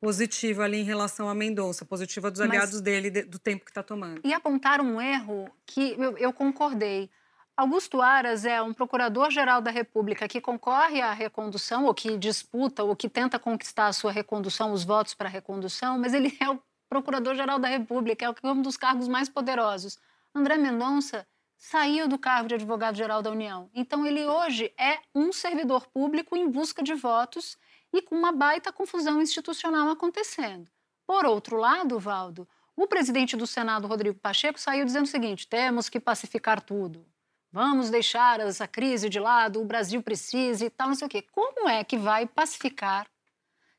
positiva 0.00 0.64
ali 0.64 0.78
em 0.78 0.84
relação 0.84 1.28
a 1.28 1.34
Mendonça, 1.34 1.84
positiva 1.84 2.30
dos 2.30 2.40
Mas- 2.40 2.48
aliados 2.48 2.80
dele, 2.80 3.10
de- 3.10 3.22
do 3.24 3.38
tempo 3.38 3.64
que 3.64 3.70
está 3.70 3.82
tomando. 3.82 4.22
E 4.24 4.32
apontaram 4.32 4.84
um 4.84 5.00
erro 5.00 5.50
que 5.66 5.94
eu, 5.98 6.16
eu 6.16 6.32
concordei. 6.32 7.10
Augusto 7.54 8.00
Aras 8.00 8.46
é 8.46 8.62
um 8.62 8.72
procurador-geral 8.72 9.60
da 9.60 9.70
República 9.70 10.26
que 10.26 10.40
concorre 10.40 11.02
à 11.02 11.12
recondução, 11.12 11.84
ou 11.84 11.92
que 11.92 12.16
disputa, 12.16 12.82
ou 12.82 12.96
que 12.96 13.06
tenta 13.10 13.38
conquistar 13.38 13.88
a 13.88 13.92
sua 13.92 14.10
recondução, 14.10 14.72
os 14.72 14.82
votos 14.82 15.12
para 15.12 15.28
a 15.28 15.30
recondução, 15.30 15.98
mas 15.98 16.14
ele 16.14 16.34
é 16.40 16.48
o 16.48 16.58
procurador-geral 16.90 17.60
da 17.60 17.68
República, 17.68 18.26
é 18.26 18.46
um 18.48 18.60
dos 18.60 18.76
cargos 18.76 19.06
mais 19.06 19.28
poderosos. 19.28 19.96
André 20.34 20.58
Mendonça 20.58 21.26
saiu 21.56 22.08
do 22.08 22.18
cargo 22.18 22.48
de 22.48 22.56
advogado-geral 22.56 23.22
da 23.22 23.30
União. 23.30 23.70
Então, 23.72 24.04
ele 24.04 24.26
hoje 24.26 24.74
é 24.76 24.98
um 25.14 25.32
servidor 25.32 25.86
público 25.86 26.36
em 26.36 26.50
busca 26.50 26.82
de 26.82 26.94
votos 26.94 27.56
e 27.92 28.02
com 28.02 28.16
uma 28.16 28.32
baita 28.32 28.72
confusão 28.72 29.22
institucional 29.22 29.88
acontecendo. 29.88 30.68
Por 31.06 31.24
outro 31.24 31.56
lado, 31.56 31.98
Valdo, 31.98 32.48
o 32.76 32.86
presidente 32.86 33.36
do 33.36 33.46
Senado, 33.46 33.86
Rodrigo 33.86 34.18
Pacheco, 34.18 34.58
saiu 34.58 34.84
dizendo 34.84 35.04
o 35.04 35.08
seguinte: 35.08 35.46
temos 35.46 35.88
que 35.88 36.00
pacificar 36.00 36.60
tudo. 36.60 37.06
Vamos 37.52 37.90
deixar 37.90 38.40
essa 38.40 38.66
crise 38.66 39.08
de 39.08 39.18
lado, 39.18 39.60
o 39.60 39.64
Brasil 39.64 40.02
precisa 40.02 40.64
e 40.64 40.70
tal, 40.70 40.88
não 40.88 40.94
sei 40.94 41.06
o 41.06 41.10
quê. 41.10 41.22
Como 41.30 41.68
é 41.68 41.84
que 41.84 41.96
vai 41.96 42.26
pacificar 42.26 43.06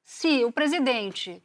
se 0.03 0.43
o 0.43 0.51
presidente 0.51 1.41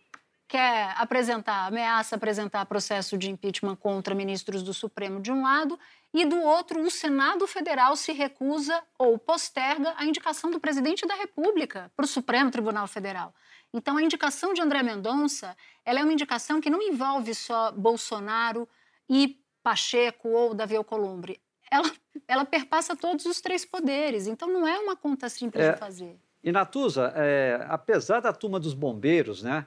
quer 0.48 0.94
apresentar, 0.96 1.66
ameaça 1.66 2.16
apresentar 2.16 2.64
processo 2.66 3.18
de 3.18 3.30
impeachment 3.30 3.76
contra 3.76 4.14
ministros 4.14 4.62
do 4.62 4.72
Supremo 4.72 5.20
de 5.20 5.32
um 5.32 5.42
lado 5.42 5.78
e 6.14 6.24
do 6.24 6.40
outro 6.40 6.80
o 6.80 6.90
Senado 6.90 7.46
Federal 7.46 7.96
se 7.96 8.12
recusa 8.12 8.82
ou 8.98 9.18
posterga 9.18 9.94
a 9.96 10.04
indicação 10.04 10.50
do 10.50 10.60
presidente 10.60 11.06
da 11.06 11.14
República 11.14 11.90
para 11.96 12.04
o 12.04 12.08
Supremo 12.08 12.50
Tribunal 12.50 12.86
Federal. 12.86 13.34
Então 13.74 13.96
a 13.96 14.02
indicação 14.02 14.54
de 14.54 14.62
André 14.62 14.82
Mendonça, 14.82 15.56
ela 15.84 16.00
é 16.00 16.02
uma 16.02 16.12
indicação 16.12 16.60
que 16.60 16.70
não 16.70 16.80
envolve 16.80 17.34
só 17.34 17.72
Bolsonaro 17.72 18.68
e 19.10 19.38
Pacheco 19.62 20.28
ou 20.28 20.54
Davi 20.54 20.76
Alcolumbre. 20.76 21.40
Ela, 21.68 21.90
ela 22.28 22.44
perpassa 22.44 22.94
todos 22.94 23.26
os 23.26 23.40
três 23.40 23.64
poderes. 23.64 24.28
Então 24.28 24.48
não 24.48 24.66
é 24.66 24.78
uma 24.78 24.94
conta 24.96 25.28
simples 25.28 25.64
É, 25.64 25.72
de 25.72 25.78
fazer. 25.78 26.16
E 26.42 26.52
Natuza, 26.52 27.12
é, 27.16 27.66
apesar 27.68 28.20
da 28.20 28.32
turma 28.32 28.60
dos 28.60 28.72
bombeiros, 28.72 29.42
né, 29.42 29.66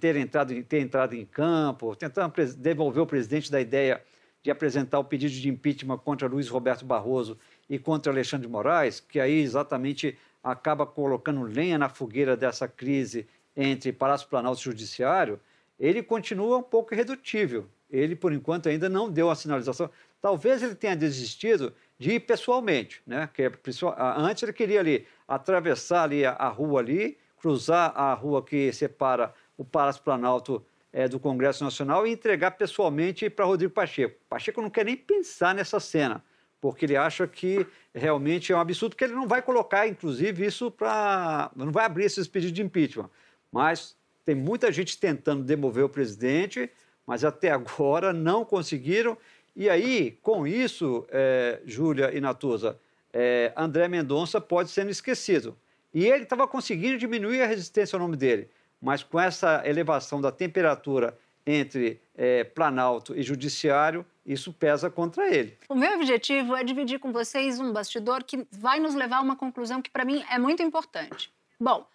ter 0.00 0.16
entrado, 0.16 0.62
ter 0.64 0.80
entrado 0.80 1.14
em 1.14 1.24
campo, 1.24 1.94
tentando 1.94 2.32
devolver 2.56 3.02
o 3.02 3.06
presidente 3.06 3.50
da 3.50 3.60
ideia 3.60 4.02
de 4.42 4.50
apresentar 4.50 4.98
o 4.98 5.04
pedido 5.04 5.32
de 5.32 5.48
impeachment 5.48 5.98
contra 5.98 6.26
Luiz 6.26 6.48
Roberto 6.48 6.84
Barroso 6.84 7.38
e 7.70 7.78
contra 7.78 8.12
Alexandre 8.12 8.46
de 8.46 8.52
Moraes, 8.52 8.98
que 8.98 9.20
aí 9.20 9.40
exatamente 9.40 10.18
acaba 10.42 10.84
colocando 10.84 11.42
lenha 11.42 11.78
na 11.78 11.88
fogueira 11.88 12.36
dessa 12.36 12.66
crise 12.66 13.26
entre 13.56 13.92
Palácio 13.92 14.28
Planalto 14.28 14.60
e 14.60 14.64
Judiciário, 14.64 15.38
ele 15.78 16.02
continua 16.02 16.58
um 16.58 16.62
pouco 16.62 16.94
irredutível. 16.94 17.68
Ele, 17.90 18.16
por 18.16 18.32
enquanto, 18.32 18.68
ainda 18.68 18.88
não 18.88 19.10
deu 19.10 19.30
a 19.30 19.34
sinalização. 19.34 19.90
Talvez 20.20 20.62
ele 20.62 20.74
tenha 20.74 20.96
desistido 20.96 21.74
de 21.98 22.12
ir 22.12 22.20
pessoalmente, 22.20 23.02
né? 23.06 23.28
Que 23.32 23.42
é 23.42 23.52
antes 24.16 24.42
ele 24.42 24.52
queria 24.52 24.80
ali 24.80 25.06
atravessar 25.28 26.04
ali 26.04 26.24
a, 26.24 26.32
a 26.32 26.48
rua 26.48 26.80
ali, 26.80 27.18
cruzar 27.36 27.92
a 27.94 28.14
rua 28.14 28.42
que 28.42 28.72
separa 28.72 29.34
o 29.56 29.64
Palácio 29.64 30.02
Planalto 30.02 30.64
eh, 30.92 31.08
do 31.08 31.18
Congresso 31.18 31.64
Nacional 31.64 32.06
e 32.06 32.12
entregar 32.12 32.52
pessoalmente 32.52 33.28
para 33.30 33.44
Rodrigo 33.44 33.72
Pacheco. 33.72 34.18
Pacheco 34.28 34.60
não 34.60 34.70
quer 34.70 34.84
nem 34.84 34.96
pensar 34.96 35.54
nessa 35.54 35.80
cena, 35.80 36.22
porque 36.60 36.84
ele 36.84 36.96
acha 36.96 37.26
que 37.26 37.66
realmente 37.94 38.52
é 38.52 38.56
um 38.56 38.60
absurdo, 38.60 38.96
que 38.96 39.04
ele 39.04 39.14
não 39.14 39.26
vai 39.26 39.42
colocar, 39.42 39.86
inclusive, 39.86 40.46
isso 40.46 40.70
para. 40.70 41.50
não 41.56 41.72
vai 41.72 41.84
abrir 41.84 42.04
esses 42.04 42.28
pedidos 42.28 42.54
de 42.54 42.62
impeachment. 42.62 43.10
Mas 43.50 43.96
tem 44.24 44.34
muita 44.34 44.70
gente 44.70 44.98
tentando 44.98 45.42
demover 45.42 45.84
o 45.84 45.88
presidente, 45.88 46.70
mas 47.06 47.24
até 47.24 47.50
agora 47.50 48.12
não 48.12 48.44
conseguiram. 48.44 49.16
E 49.54 49.68
aí, 49.68 50.12
com 50.22 50.46
isso, 50.46 51.06
eh, 51.10 51.60
Júlia 51.66 52.16
e 52.16 52.20
Natuza, 52.20 52.78
eh, 53.12 53.52
André 53.56 53.88
Mendonça 53.88 54.40
pode 54.40 54.70
ser 54.70 54.88
esquecido. 54.88 55.56
E 55.92 56.06
ele 56.06 56.22
estava 56.22 56.48
conseguindo 56.48 56.96
diminuir 56.96 57.42
a 57.42 57.46
resistência 57.46 57.96
ao 57.96 58.00
nome 58.00 58.16
dele, 58.16 58.48
mas 58.82 59.04
com 59.04 59.20
essa 59.20 59.62
elevação 59.64 60.20
da 60.20 60.32
temperatura 60.32 61.16
entre 61.46 62.02
eh, 62.16 62.44
Planalto 62.44 63.16
e 63.16 63.22
Judiciário, 63.22 64.04
isso 64.26 64.52
pesa 64.52 64.90
contra 64.90 65.32
ele. 65.32 65.56
O 65.68 65.74
meu 65.74 65.94
objetivo 65.94 66.54
é 66.56 66.64
dividir 66.64 66.98
com 66.98 67.12
vocês 67.12 67.60
um 67.60 67.72
bastidor 67.72 68.24
que 68.24 68.46
vai 68.50 68.80
nos 68.80 68.94
levar 68.94 69.18
a 69.18 69.20
uma 69.20 69.36
conclusão 69.36 69.80
que, 69.80 69.90
para 69.90 70.04
mim, 70.04 70.24
é 70.30 70.38
muito 70.38 70.62
importante. 70.62 71.32
Bom, 71.58 71.86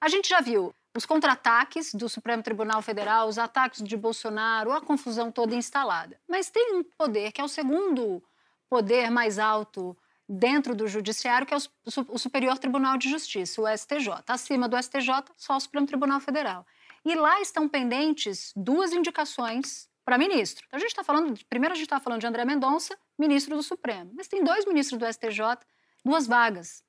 a 0.00 0.08
gente 0.08 0.28
já 0.28 0.40
viu 0.40 0.74
os 0.96 1.04
contra-ataques 1.04 1.94
do 1.94 2.08
Supremo 2.08 2.42
Tribunal 2.42 2.80
Federal, 2.80 3.28
os 3.28 3.38
ataques 3.38 3.82
de 3.82 3.96
Bolsonaro, 3.96 4.72
a 4.72 4.80
confusão 4.80 5.30
toda 5.30 5.54
instalada. 5.54 6.16
Mas 6.28 6.50
tem 6.50 6.74
um 6.74 6.82
poder 6.82 7.32
que 7.32 7.40
é 7.40 7.44
o 7.44 7.48
segundo 7.48 8.22
poder 8.68 9.10
mais 9.10 9.38
alto 9.38 9.96
dentro 10.28 10.74
do 10.74 10.88
Judiciário, 10.88 11.46
que 11.46 11.54
é 11.54 11.56
o 11.56 11.60
Su- 11.90 12.06
o 12.08 12.18
Superior 12.18 12.58
Tribunal 12.58 12.96
de 12.98 13.08
Justiça, 13.08 13.60
o 13.60 13.68
STJ. 13.68 14.24
Acima 14.28 14.68
do 14.68 14.76
STJ, 14.76 15.24
só 15.36 15.56
o 15.56 15.60
Supremo 15.60 15.86
Tribunal 15.86 16.20
Federal. 16.20 16.66
E 17.04 17.14
lá 17.14 17.40
estão 17.40 17.68
pendentes 17.68 18.52
duas 18.56 18.92
indicações 18.92 19.88
para 20.04 20.18
ministro. 20.18 20.64
Então, 20.66 20.76
a 20.76 20.80
gente 20.80 20.90
está 20.90 21.04
falando, 21.04 21.38
primeiro 21.48 21.72
a 21.72 21.76
gente 21.76 21.86
está 21.86 22.00
falando 22.00 22.20
de 22.20 22.26
André 22.26 22.44
Mendonça, 22.44 22.96
ministro 23.18 23.56
do 23.56 23.62
Supremo. 23.62 24.12
Mas 24.14 24.28
tem 24.28 24.42
dois 24.42 24.64
ministros 24.64 24.98
do 24.98 25.06
STJ, 25.06 25.58
duas 26.04 26.26
vagas. 26.26 26.84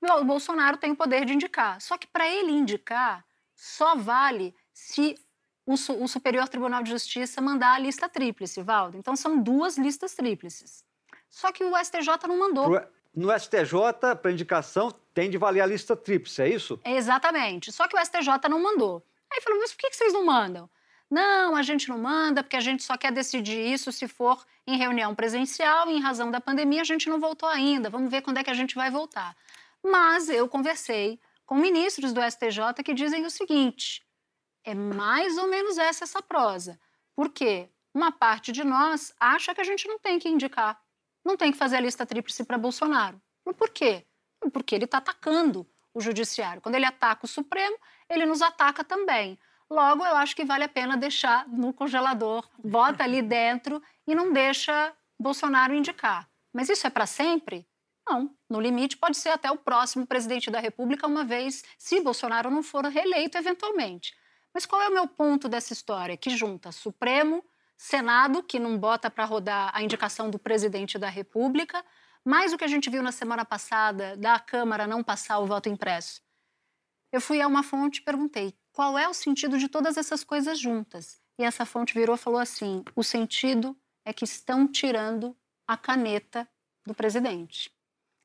O 0.00 0.24
Bolsonaro 0.24 0.76
tem 0.76 0.90
o 0.90 0.96
poder 0.96 1.24
de 1.24 1.32
indicar. 1.32 1.80
Só 1.80 1.96
que 1.96 2.06
para 2.06 2.28
ele 2.28 2.52
indicar, 2.52 3.24
só 3.54 3.94
vale 3.96 4.54
se 4.72 5.16
o 5.66 6.06
Superior 6.06 6.48
Tribunal 6.48 6.82
de 6.82 6.90
Justiça 6.90 7.40
mandar 7.40 7.74
a 7.74 7.78
lista 7.78 8.08
tríplice, 8.08 8.62
Valdo. 8.62 8.98
Então 8.98 9.16
são 9.16 9.40
duas 9.42 9.78
listas 9.78 10.14
tríplices. 10.14 10.84
Só 11.34 11.50
que 11.50 11.64
o 11.64 11.76
STJ 11.76 12.28
não 12.28 12.38
mandou. 12.38 12.80
No 13.12 13.36
STJ, 13.36 14.14
para 14.22 14.30
indicação, 14.30 14.92
tem 15.12 15.28
de 15.28 15.36
valer 15.36 15.62
a 15.62 15.66
lista 15.66 15.96
tríplice, 15.96 16.40
é 16.40 16.48
isso? 16.48 16.80
Exatamente. 16.84 17.72
Só 17.72 17.88
que 17.88 17.96
o 17.96 18.00
STJ 18.00 18.48
não 18.48 18.62
mandou. 18.62 19.04
Aí 19.32 19.40
falou, 19.40 19.58
mas 19.58 19.72
por 19.72 19.78
que 19.78 19.92
vocês 19.92 20.12
não 20.12 20.24
mandam? 20.24 20.70
Não, 21.10 21.56
a 21.56 21.62
gente 21.62 21.88
não 21.88 21.98
manda, 21.98 22.40
porque 22.44 22.54
a 22.56 22.60
gente 22.60 22.84
só 22.84 22.96
quer 22.96 23.10
decidir 23.10 23.58
isso 23.58 23.90
se 23.90 24.06
for 24.06 24.46
em 24.64 24.78
reunião 24.78 25.12
presencial 25.12 25.90
e, 25.90 25.96
em 25.96 26.00
razão 26.00 26.30
da 26.30 26.40
pandemia, 26.40 26.82
a 26.82 26.84
gente 26.84 27.08
não 27.08 27.18
voltou 27.18 27.48
ainda. 27.48 27.90
Vamos 27.90 28.12
ver 28.12 28.22
quando 28.22 28.38
é 28.38 28.44
que 28.44 28.50
a 28.50 28.54
gente 28.54 28.76
vai 28.76 28.88
voltar. 28.88 29.36
Mas 29.82 30.28
eu 30.28 30.48
conversei 30.48 31.18
com 31.44 31.56
ministros 31.56 32.12
do 32.12 32.20
STJ 32.22 32.80
que 32.84 32.94
dizem 32.94 33.26
o 33.26 33.30
seguinte: 33.30 34.06
é 34.62 34.72
mais 34.72 35.36
ou 35.36 35.48
menos 35.48 35.78
essa 35.78 36.04
essa 36.04 36.22
prosa. 36.22 36.78
Por 37.16 37.28
quê? 37.28 37.68
Uma 37.92 38.12
parte 38.12 38.52
de 38.52 38.62
nós 38.62 39.12
acha 39.18 39.52
que 39.52 39.60
a 39.60 39.64
gente 39.64 39.86
não 39.88 39.98
tem 39.98 40.20
que 40.20 40.28
indicar, 40.28 40.80
não 41.24 41.36
tem 41.36 41.50
que 41.50 41.58
fazer 41.58 41.76
a 41.76 41.80
lista 41.80 42.04
tríplice 42.04 42.44
para 42.44 42.58
Bolsonaro. 42.58 43.20
Por 43.56 43.70
quê? 43.70 44.04
Porque 44.52 44.74
ele 44.74 44.84
está 44.84 44.98
atacando 44.98 45.66
o 45.92 46.00
judiciário. 46.00 46.60
Quando 46.60 46.74
ele 46.74 46.84
ataca 46.84 47.24
o 47.24 47.28
Supremo, 47.28 47.76
ele 48.08 48.26
nos 48.26 48.42
ataca 48.42 48.84
também. 48.84 49.38
Logo, 49.70 50.04
eu 50.04 50.16
acho 50.16 50.36
que 50.36 50.44
vale 50.44 50.64
a 50.64 50.68
pena 50.68 50.96
deixar 50.96 51.48
no 51.48 51.72
congelador, 51.72 52.48
bota 52.62 53.02
ali 53.02 53.22
dentro 53.22 53.82
e 54.06 54.14
não 54.14 54.32
deixa 54.32 54.92
Bolsonaro 55.18 55.74
indicar. 55.74 56.28
Mas 56.52 56.68
isso 56.68 56.86
é 56.86 56.90
para 56.90 57.06
sempre? 57.06 57.66
Não. 58.06 58.36
No 58.50 58.60
limite, 58.60 58.96
pode 58.96 59.16
ser 59.16 59.30
até 59.30 59.50
o 59.50 59.56
próximo 59.56 60.06
presidente 60.06 60.50
da 60.50 60.60
República, 60.60 61.06
uma 61.06 61.24
vez, 61.24 61.64
se 61.78 62.00
Bolsonaro 62.00 62.50
não 62.50 62.62
for 62.62 62.84
reeleito 62.84 63.38
eventualmente. 63.38 64.14
Mas 64.52 64.66
qual 64.66 64.82
é 64.82 64.88
o 64.88 64.94
meu 64.94 65.08
ponto 65.08 65.48
dessa 65.48 65.72
história? 65.72 66.16
Que 66.16 66.30
junta 66.30 66.70
Supremo, 66.70 67.42
Senado, 67.76 68.42
que 68.42 68.58
não 68.58 68.78
bota 68.78 69.10
para 69.10 69.24
rodar 69.24 69.70
a 69.74 69.82
indicação 69.82 70.30
do 70.30 70.38
presidente 70.38 70.98
da 70.98 71.08
República, 71.08 71.84
mais 72.24 72.52
o 72.52 72.58
que 72.58 72.64
a 72.64 72.68
gente 72.68 72.88
viu 72.88 73.02
na 73.02 73.12
semana 73.12 73.44
passada 73.44 74.16
da 74.16 74.38
Câmara 74.38 74.86
não 74.86 75.02
passar 75.02 75.38
o 75.38 75.46
voto 75.46 75.68
impresso. 75.68 76.22
Eu 77.12 77.20
fui 77.20 77.40
a 77.40 77.46
uma 77.46 77.62
fonte 77.62 78.00
e 78.00 78.04
perguntei 78.04 78.54
qual 78.72 78.98
é 78.98 79.08
o 79.08 79.14
sentido 79.14 79.58
de 79.58 79.68
todas 79.68 79.96
essas 79.96 80.24
coisas 80.24 80.58
juntas. 80.58 81.20
E 81.38 81.44
essa 81.44 81.66
fonte 81.66 81.94
virou 81.94 82.16
e 82.16 82.18
falou 82.18 82.40
assim: 82.40 82.82
o 82.96 83.02
sentido 83.02 83.76
é 84.04 84.12
que 84.12 84.24
estão 84.24 84.66
tirando 84.66 85.36
a 85.66 85.76
caneta 85.76 86.48
do 86.86 86.94
presidente. 86.94 87.72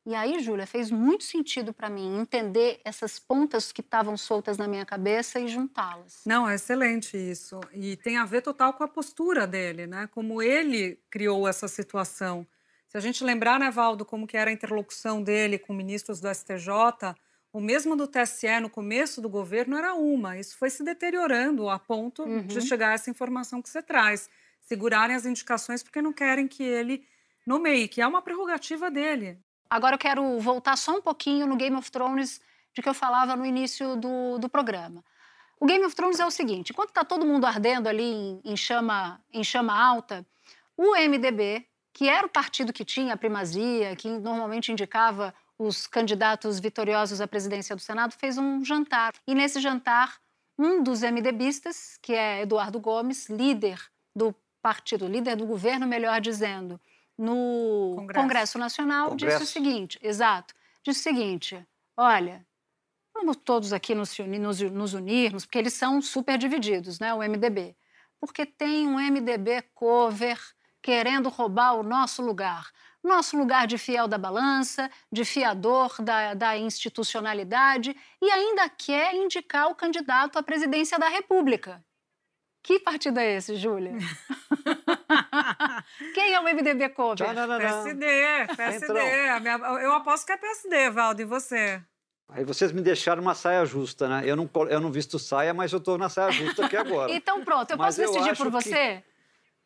E 0.09 0.15
aí, 0.15 0.39
Júlia, 0.39 0.65
fez 0.65 0.89
muito 0.89 1.23
sentido 1.23 1.71
para 1.71 1.87
mim 1.87 2.19
entender 2.19 2.81
essas 2.83 3.19
pontas 3.19 3.71
que 3.71 3.81
estavam 3.81 4.17
soltas 4.17 4.57
na 4.57 4.67
minha 4.67 4.83
cabeça 4.83 5.39
e 5.39 5.47
juntá-las. 5.47 6.23
Não, 6.25 6.49
é 6.49 6.55
excelente 6.55 7.15
isso. 7.15 7.59
E 7.71 7.95
tem 7.95 8.17
a 8.17 8.25
ver 8.25 8.41
total 8.41 8.73
com 8.73 8.83
a 8.83 8.87
postura 8.87 9.45
dele, 9.45 9.85
né? 9.85 10.09
Como 10.11 10.41
ele 10.41 10.99
criou 11.11 11.47
essa 11.47 11.67
situação. 11.67 12.43
Se 12.87 12.97
a 12.97 12.99
gente 12.99 13.23
lembrar, 13.23 13.59
né, 13.59 13.69
Valdo, 13.69 14.03
como 14.03 14.25
que 14.25 14.35
era 14.35 14.49
a 14.49 14.53
interlocução 14.53 15.21
dele 15.21 15.59
com 15.59 15.75
ministros 15.75 16.19
do 16.19 16.27
STJ, 16.33 17.13
o 17.53 17.61
mesmo 17.61 17.95
do 17.95 18.07
TSE 18.07 18.59
no 18.59 18.69
começo 18.71 19.21
do 19.21 19.29
governo 19.29 19.77
era 19.77 19.93
uma. 19.93 20.39
Isso 20.39 20.57
foi 20.57 20.71
se 20.71 20.83
deteriorando 20.83 21.69
a 21.69 21.77
ponto 21.77 22.23
uhum. 22.23 22.47
de 22.47 22.61
chegar 22.61 22.89
a 22.89 22.93
essa 22.93 23.11
informação 23.11 23.61
que 23.61 23.69
você 23.69 23.83
traz. 23.83 24.27
Segurarem 24.59 25.15
as 25.15 25.27
indicações 25.27 25.83
porque 25.83 26.01
não 26.01 26.11
querem 26.11 26.47
que 26.47 26.63
ele 26.63 27.05
nomeie, 27.45 27.87
que 27.87 28.01
é 28.01 28.07
uma 28.07 28.23
prerrogativa 28.23 28.89
dele. 28.89 29.37
Agora 29.69 29.95
eu 29.95 29.99
quero 29.99 30.39
voltar 30.39 30.75
só 30.77 30.97
um 30.97 31.01
pouquinho 31.01 31.45
no 31.45 31.55
Game 31.55 31.75
of 31.75 31.91
Thrones 31.91 32.41
de 32.73 32.81
que 32.81 32.89
eu 32.89 32.93
falava 32.93 33.35
no 33.35 33.45
início 33.45 33.95
do, 33.95 34.39
do 34.39 34.49
programa. 34.49 35.03
O 35.59 35.65
Game 35.65 35.85
of 35.85 35.95
Thrones 35.95 36.19
é 36.19 36.25
o 36.25 36.31
seguinte: 36.31 36.71
enquanto 36.71 36.89
está 36.89 37.03
todo 37.03 37.25
mundo 37.25 37.45
ardendo 37.45 37.87
ali 37.87 38.03
em, 38.03 38.41
em, 38.43 38.57
chama, 38.57 39.21
em 39.31 39.43
chama 39.43 39.77
alta, 39.77 40.25
o 40.75 40.95
MDB, 40.95 41.65
que 41.93 42.07
era 42.07 42.25
o 42.25 42.29
partido 42.29 42.73
que 42.73 42.85
tinha 42.85 43.13
a 43.13 43.17
primazia, 43.17 43.95
que 43.95 44.07
normalmente 44.09 44.71
indicava 44.71 45.33
os 45.57 45.85
candidatos 45.85 46.59
vitoriosos 46.59 47.19
à 47.19 47.27
presidência 47.27 47.75
do 47.75 47.81
Senado, 47.81 48.13
fez 48.13 48.37
um 48.37 48.63
jantar. 48.63 49.13
E 49.27 49.35
nesse 49.35 49.59
jantar, 49.59 50.17
um 50.57 50.81
dos 50.81 51.01
MDBistas, 51.01 51.97
que 52.01 52.13
é 52.13 52.41
Eduardo 52.41 52.79
Gomes, 52.79 53.27
líder 53.29 53.79
do 54.15 54.33
partido, 54.61 55.07
líder 55.07 55.35
do 55.35 55.45
governo, 55.45 55.85
melhor 55.85 56.21
dizendo, 56.21 56.79
no 57.19 57.95
Congresso, 57.97 58.21
Congresso 58.21 58.57
Nacional, 58.57 59.09
Congresso. 59.09 59.39
disse 59.39 59.51
o 59.51 59.53
seguinte, 59.53 59.99
exato, 60.01 60.53
disse 60.81 61.01
o 61.01 61.03
seguinte, 61.03 61.67
olha, 61.97 62.47
vamos 63.13 63.35
todos 63.35 63.73
aqui 63.73 63.93
nos, 63.93 64.17
nos, 64.17 64.61
nos 64.61 64.93
unirmos, 64.93 65.45
porque 65.45 65.57
eles 65.57 65.73
são 65.73 66.01
super 66.01 66.37
divididos, 66.37 66.97
né, 66.97 67.13
o 67.13 67.19
MDB, 67.19 67.75
porque 68.21 68.45
tem 68.45 68.87
um 68.87 68.97
MDB 68.97 69.63
cover 69.73 70.39
querendo 70.81 71.27
roubar 71.27 71.73
o 71.73 71.83
nosso 71.83 72.21
lugar. 72.21 72.71
Nosso 73.03 73.37
lugar 73.37 73.65
de 73.67 73.77
fiel 73.77 74.07
da 74.09 74.17
balança, 74.17 74.89
de 75.11 75.23
fiador 75.23 76.01
da, 76.01 76.33
da 76.33 76.57
institucionalidade, 76.57 77.95
e 78.21 78.29
ainda 78.29 78.69
quer 78.69 79.13
indicar 79.13 79.67
o 79.67 79.75
candidato 79.75 80.37
à 80.37 80.43
presidência 80.43 80.99
da 80.99 81.07
República. 81.07 81.83
Que 82.61 82.79
partido 82.79 83.19
é 83.19 83.35
esse, 83.35 83.55
Júlia? 83.55 83.93
Quem 86.13 86.33
é 86.33 86.39
o 86.39 86.43
MDB 86.43 86.89
cover? 86.89 87.25
PSD, 87.25 88.05
PSD. 88.55 88.99
Eu 89.81 89.93
aposto 89.93 90.25
que 90.25 90.33
é 90.33 90.37
PSD, 90.37 90.89
Valdo, 90.89 91.21
e 91.21 91.25
você? 91.25 91.81
Aí 92.29 92.43
vocês 92.43 92.71
me 92.71 92.81
deixaram 92.81 93.21
uma 93.21 93.33
saia 93.33 93.65
justa, 93.65 94.07
né? 94.07 94.21
Eu 94.23 94.35
não, 94.35 94.49
eu 94.69 94.79
não 94.79 94.91
visto 94.91 95.17
saia, 95.17 95.53
mas 95.53 95.73
eu 95.73 95.79
estou 95.79 95.97
na 95.97 96.09
saia 96.09 96.31
justa 96.31 96.65
aqui 96.65 96.77
agora. 96.77 97.09
então 97.11 97.43
pronto, 97.43 97.71
eu 97.71 97.77
mas 97.77 97.97
posso 97.97 98.11
decidir 98.11 98.37
por 98.37 98.51
você? 98.51 99.03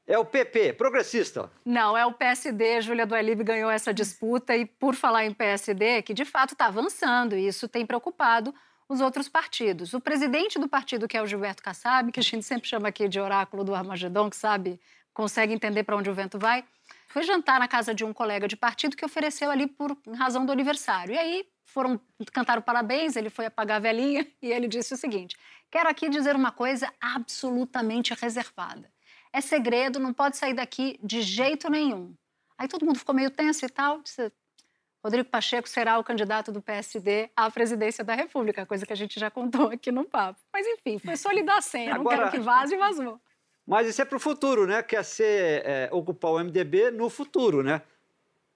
É 0.06 0.17
o 0.17 0.25
PP, 0.25 0.73
progressista. 0.73 1.49
Não, 1.65 1.97
é 1.97 2.06
o 2.06 2.13
PSD. 2.13 2.82
Júlia 2.82 3.06
Duelib 3.06 3.41
ganhou 3.43 3.69
essa 3.69 3.93
disputa 3.93 4.56
e, 4.56 4.65
por 4.65 4.95
falar 4.95 5.25
em 5.25 5.34
PSD, 5.34 6.01
que 6.01 6.13
de 6.13 6.25
fato 6.25 6.53
está 6.53 6.67
avançando, 6.67 7.36
e 7.36 7.47
isso 7.47 7.69
tem 7.69 7.86
preocupado 7.86 8.53
os 8.93 9.01
outros 9.01 9.27
partidos. 9.27 9.93
O 9.93 9.99
presidente 9.99 10.58
do 10.60 10.69
partido, 10.69 11.08
que 11.08 11.17
é 11.17 11.21
o 11.21 11.27
Gilberto 11.27 11.62
Kassab, 11.62 12.12
que 12.12 12.19
a 12.19 12.23
gente 12.23 12.43
sempre 12.43 12.67
chama 12.67 12.88
aqui 12.88 13.08
de 13.08 13.19
oráculo 13.19 13.63
do 13.63 13.75
Armagedon, 13.75 14.29
que 14.29 14.38
sabe, 14.38 14.79
consegue 15.13 15.53
entender 15.53 15.84
para 15.84 15.97
onde 15.97 16.10
o 16.10 16.13
vento 16.13 16.39
vai, 16.39 16.63
foi 17.08 17.23
jantar 17.23 17.60
na 17.60 17.67
casa 17.67 17.93
de 17.93 18.03
um 18.03 18.13
colega 18.13 18.47
de 18.47 18.56
partido 18.56 18.95
que 18.95 19.06
ofereceu 19.06 19.51
ali 19.51 19.67
por 19.67 19.97
razão 20.15 20.45
do 20.45 20.51
aniversário. 20.51 21.13
E 21.13 21.17
aí 21.17 21.45
foram 21.65 21.99
cantar 22.32 22.62
parabéns, 22.62 23.15
ele 23.15 23.29
foi 23.29 23.45
apagar 23.45 23.77
a 23.77 23.79
velhinha 23.79 24.27
e 24.41 24.51
ele 24.51 24.67
disse 24.67 24.93
o 24.93 24.97
seguinte: 24.97 25.36
Quero 25.69 25.89
aqui 25.89 26.10
dizer 26.10 26.36
uma 26.36 26.51
coisa 26.51 26.91
absolutamente 26.99 28.13
reservada. 28.13 28.91
É 29.32 29.41
segredo, 29.41 29.99
não 29.99 30.13
pode 30.13 30.38
sair 30.38 30.53
daqui 30.53 30.99
de 31.03 31.21
jeito 31.21 31.69
nenhum. 31.69 32.13
Aí 32.58 32.67
todo 32.67 32.86
mundo 32.86 32.99
ficou 32.99 33.15
meio 33.15 33.32
tenso 33.32 33.65
e 33.65 33.69
tal. 33.69 34.01
Disse, 34.01 34.32
Rodrigo 35.03 35.27
Pacheco 35.27 35.67
será 35.67 35.99
o 35.99 36.03
candidato 36.03 36.51
do 36.51 36.61
PSD 36.61 37.29
à 37.35 37.51
presidência 37.51 38.03
da 38.03 38.15
República, 38.15 38.65
coisa 38.65 38.85
que 38.85 38.93
a 38.93 38.95
gente 38.95 39.19
já 39.19 39.29
contou 39.29 39.67
aqui 39.67 39.91
no 39.91 40.05
papo. 40.05 40.39
Mas 40.51 40.65
enfim, 40.65 40.97
foi 40.97 41.17
só 41.17 41.29
lhe 41.29 41.43
dar 41.43 41.57
a 41.57 41.61
senha, 41.61 41.95
Agora, 41.95 42.15
não 42.15 42.23
quero 42.23 42.31
que 42.31 42.39
vaze 42.39 42.75
e 42.75 42.77
vazou. 42.77 43.19
Mas 43.67 43.87
isso 43.87 44.01
é 44.01 44.05
para 44.05 44.15
o 44.15 44.19
futuro, 44.19 44.65
né? 44.65 44.81
Quer 44.81 45.03
ser, 45.03 45.65
é, 45.65 45.89
ocupar 45.91 46.31
o 46.31 46.39
MDB 46.39 46.91
no 46.91 47.09
futuro, 47.09 47.63
né? 47.63 47.81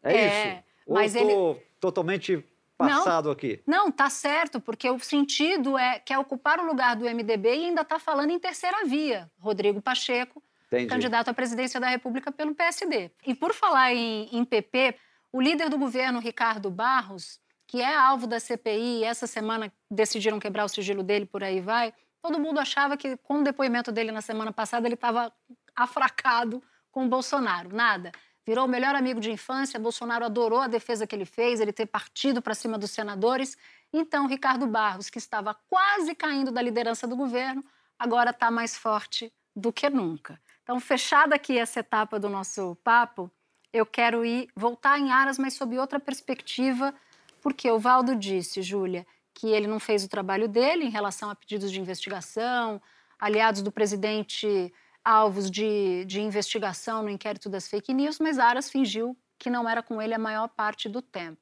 É, 0.02 0.14
é 0.14 0.28
isso. 0.28 0.64
Mas 0.88 1.16
Ou 1.16 1.22
estou 1.22 1.52
ele... 1.52 1.62
totalmente 1.80 2.46
passado 2.78 3.26
não, 3.26 3.32
aqui? 3.32 3.62
Não, 3.66 3.92
tá 3.92 4.10
certo, 4.10 4.62
porque 4.62 4.90
o 4.90 5.00
sentido 5.00 5.78
é 5.78 6.00
que 6.00 6.14
é 6.14 6.20
ocupar 6.20 6.60
o 6.60 6.66
lugar 6.66 6.96
do 6.96 7.06
MDB 7.06 7.50
e 7.50 7.66
ainda 7.66 7.82
está 7.82 8.00
falando 8.00 8.32
em 8.32 8.40
terceira 8.40 8.86
via. 8.86 9.30
Rodrigo 9.40 9.82
Pacheco, 9.82 10.42
Entendi. 10.68 10.88
candidato 10.88 11.30
à 11.30 11.34
presidência 11.34 11.80
da 11.80 11.88
República 11.88 12.32
pelo 12.32 12.54
PSD. 12.54 13.12
E 13.26 13.34
por 13.34 13.54
falar 13.54 13.94
em, 13.94 14.30
em 14.32 14.46
PP, 14.46 14.96
o 15.38 15.42
líder 15.42 15.70
do 15.70 15.78
governo, 15.78 16.20
Ricardo 16.20 16.72
Barros, 16.72 17.40
que 17.68 17.80
é 17.80 17.96
alvo 17.96 18.26
da 18.26 18.40
CPI, 18.40 19.04
essa 19.04 19.28
semana 19.28 19.72
decidiram 19.90 20.40
quebrar 20.40 20.66
o 20.66 20.68
sigilo 20.68 21.04
dele, 21.04 21.28
por 21.28 21.44
aí 21.44 21.62
vai. 21.62 21.94
Todo 22.24 22.40
mundo 22.40 22.60
achava 22.60 22.98
que, 22.98 23.16
com 23.18 23.42
o 23.42 23.44
depoimento 23.44 23.92
dele 23.92 24.12
na 24.12 24.20
semana 24.20 24.52
passada, 24.52 24.88
ele 24.88 24.96
estava 24.96 25.32
afracado 25.76 26.60
com 26.90 27.06
o 27.06 27.08
Bolsonaro. 27.08 27.70
Nada. 27.72 28.12
Virou 28.48 28.66
o 28.66 28.68
melhor 28.68 28.96
amigo 28.96 29.20
de 29.20 29.30
infância. 29.30 29.80
Bolsonaro 29.80 30.26
adorou 30.26 30.60
a 30.60 30.68
defesa 30.68 31.06
que 31.06 31.16
ele 31.16 31.26
fez, 31.26 31.60
ele 31.60 31.72
ter 31.72 31.86
partido 31.86 32.42
para 32.42 32.56
cima 32.56 32.76
dos 32.76 32.90
senadores. 32.90 33.56
Então, 33.94 34.26
Ricardo 34.26 34.66
Barros, 34.66 35.08
que 35.08 35.20
estava 35.20 35.54
quase 35.70 36.16
caindo 36.16 36.52
da 36.52 36.64
liderança 36.64 37.06
do 37.06 37.16
governo, 37.16 37.64
agora 38.00 38.32
está 38.32 38.50
mais 38.50 38.76
forte 38.76 39.32
do 39.56 39.72
que 39.72 39.88
nunca. 39.88 40.42
Então, 40.64 40.80
fechada 40.80 41.36
aqui 41.36 41.60
essa 41.60 41.82
etapa 41.82 42.20
do 42.20 42.28
nosso 42.28 42.76
papo, 42.84 43.32
eu 43.74 43.86
quero 43.86 44.26
ir 44.26 44.50
voltar 44.56 45.00
em 45.00 45.12
Aras, 45.12 45.38
mas 45.38 45.54
sob 45.54 45.78
outra 45.78 46.00
perspectiva, 46.00 46.94
porque 47.42 47.70
o 47.70 47.80
Valdo 47.80 48.16
disse, 48.16 48.62
Júlia, 48.62 49.06
que 49.34 49.48
ele 49.48 49.68
não 49.68 49.80
fez 49.80 50.04
o 50.04 50.10
trabalho 50.10 50.48
dele 50.48 50.86
em 50.86 50.90
relação 50.90 51.30
a 51.30 51.36
pedidos 51.36 51.72
de 51.72 51.80
investigação, 51.80 52.82
aliados 53.20 53.62
do 53.62 53.72
presidente 53.72 54.74
alvos 55.04 55.50
de, 55.50 56.04
de 56.04 56.20
investigação 56.20 57.02
no 57.02 57.10
inquérito 57.10 57.48
das 57.48 57.66
fake 57.66 57.94
news, 57.94 58.20
mas 58.20 58.38
Aras 58.38 58.70
fingiu 58.70 59.18
que 59.40 59.50
não 59.50 59.70
era 59.70 59.82
com 59.82 60.02
ele 60.02 60.14
a 60.14 60.20
maior 60.20 60.50
parte 60.50 60.90
do 60.90 61.02
tempo. 61.02 61.42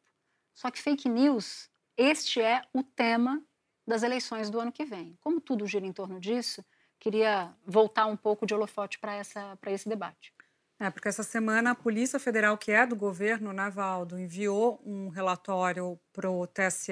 Só 0.54 0.70
que 0.70 0.80
fake 0.80 1.10
news, 1.10 1.68
este 1.98 2.40
é 2.40 2.62
o 2.72 2.84
tema 2.84 3.42
das 3.88 4.04
eleições 4.04 4.52
do 4.52 4.60
ano 4.60 4.72
que 4.72 4.86
vem. 4.86 5.18
Como 5.20 5.42
tudo 5.42 5.66
gira 5.66 5.86
em 5.86 5.92
torno 5.92 6.20
disso, 6.20 6.64
queria 7.00 7.56
voltar 7.66 8.06
um 8.06 8.16
pouco 8.16 8.46
de 8.46 8.54
holofote 8.54 9.00
para 9.00 9.72
esse 9.72 9.90
debate. 9.90 10.35
É, 10.80 10.90
porque 10.90 11.08
essa 11.08 11.24
semana 11.24 11.72
a 11.72 11.76
Polícia 11.76 12.20
Federal, 12.20 12.58
que 12.58 12.72
é 12.72 12.86
do 12.86 12.96
governo, 12.96 13.54
né, 13.54 13.70
Valdo, 13.70 14.20
enviou 14.20 14.82
um 14.86 15.08
relatório 15.08 15.98
para 16.12 16.30
o 16.30 16.46
TSE 16.46 16.92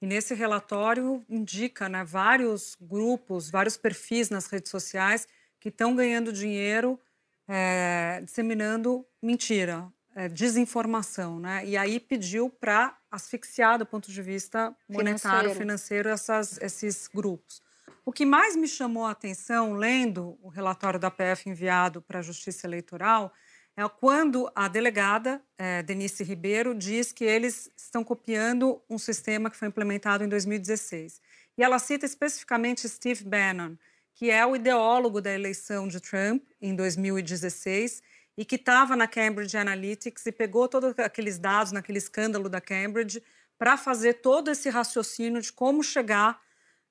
e 0.00 0.06
nesse 0.06 0.34
relatório 0.34 1.24
indica 1.28 1.88
né, 1.88 2.04
vários 2.04 2.76
grupos, 2.80 3.50
vários 3.50 3.76
perfis 3.76 4.28
nas 4.28 4.46
redes 4.46 4.70
sociais 4.70 5.26
que 5.58 5.70
estão 5.70 5.96
ganhando 5.96 6.32
dinheiro 6.32 7.00
é, 7.48 8.20
disseminando 8.22 9.06
mentira, 9.22 9.90
é, 10.14 10.28
desinformação, 10.28 11.40
né? 11.40 11.64
E 11.64 11.76
aí 11.76 11.98
pediu 11.98 12.50
para 12.50 12.96
asfixiar 13.10 13.78
do 13.78 13.86
ponto 13.86 14.12
de 14.12 14.20
vista 14.20 14.76
monetário, 14.88 15.54
financeiro, 15.54 15.54
financeiro 15.54 16.08
essas, 16.10 16.60
esses 16.60 17.08
grupos. 17.08 17.62
O 18.04 18.12
que 18.12 18.24
mais 18.24 18.56
me 18.56 18.66
chamou 18.66 19.04
a 19.04 19.10
atenção, 19.10 19.74
lendo 19.74 20.38
o 20.42 20.48
relatório 20.48 20.98
da 20.98 21.10
PF 21.10 21.48
enviado 21.48 22.00
para 22.02 22.20
a 22.20 22.22
Justiça 22.22 22.66
Eleitoral, 22.66 23.32
é 23.76 23.88
quando 23.88 24.50
a 24.56 24.66
delegada, 24.66 25.40
é, 25.56 25.82
Denise 25.84 26.24
Ribeiro, 26.24 26.74
diz 26.74 27.12
que 27.12 27.24
eles 27.24 27.70
estão 27.76 28.02
copiando 28.02 28.82
um 28.90 28.98
sistema 28.98 29.48
que 29.48 29.56
foi 29.56 29.68
implementado 29.68 30.24
em 30.24 30.28
2016. 30.28 31.20
E 31.56 31.62
ela 31.62 31.78
cita 31.78 32.04
especificamente 32.04 32.88
Steve 32.88 33.24
Bannon, 33.24 33.76
que 34.14 34.30
é 34.30 34.44
o 34.44 34.56
ideólogo 34.56 35.20
da 35.20 35.32
eleição 35.32 35.86
de 35.86 36.00
Trump 36.00 36.42
em 36.60 36.74
2016 36.74 38.02
e 38.36 38.44
que 38.44 38.56
estava 38.56 38.96
na 38.96 39.06
Cambridge 39.06 39.56
Analytics 39.56 40.26
e 40.26 40.32
pegou 40.32 40.66
todos 40.66 40.98
aqueles 40.98 41.38
dados 41.38 41.70
naquele 41.70 41.98
escândalo 41.98 42.48
da 42.48 42.60
Cambridge 42.60 43.22
para 43.56 43.76
fazer 43.76 44.14
todo 44.14 44.50
esse 44.50 44.68
raciocínio 44.68 45.40
de 45.40 45.52
como 45.52 45.84
chegar 45.84 46.40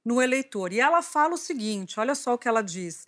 no 0.07 0.21
eleitor. 0.21 0.71
E 0.71 0.79
ela 0.79 1.01
fala 1.01 1.33
o 1.33 1.37
seguinte: 1.37 1.99
olha 1.99 2.15
só 2.15 2.33
o 2.33 2.37
que 2.37 2.47
ela 2.47 2.63
diz 2.63 3.05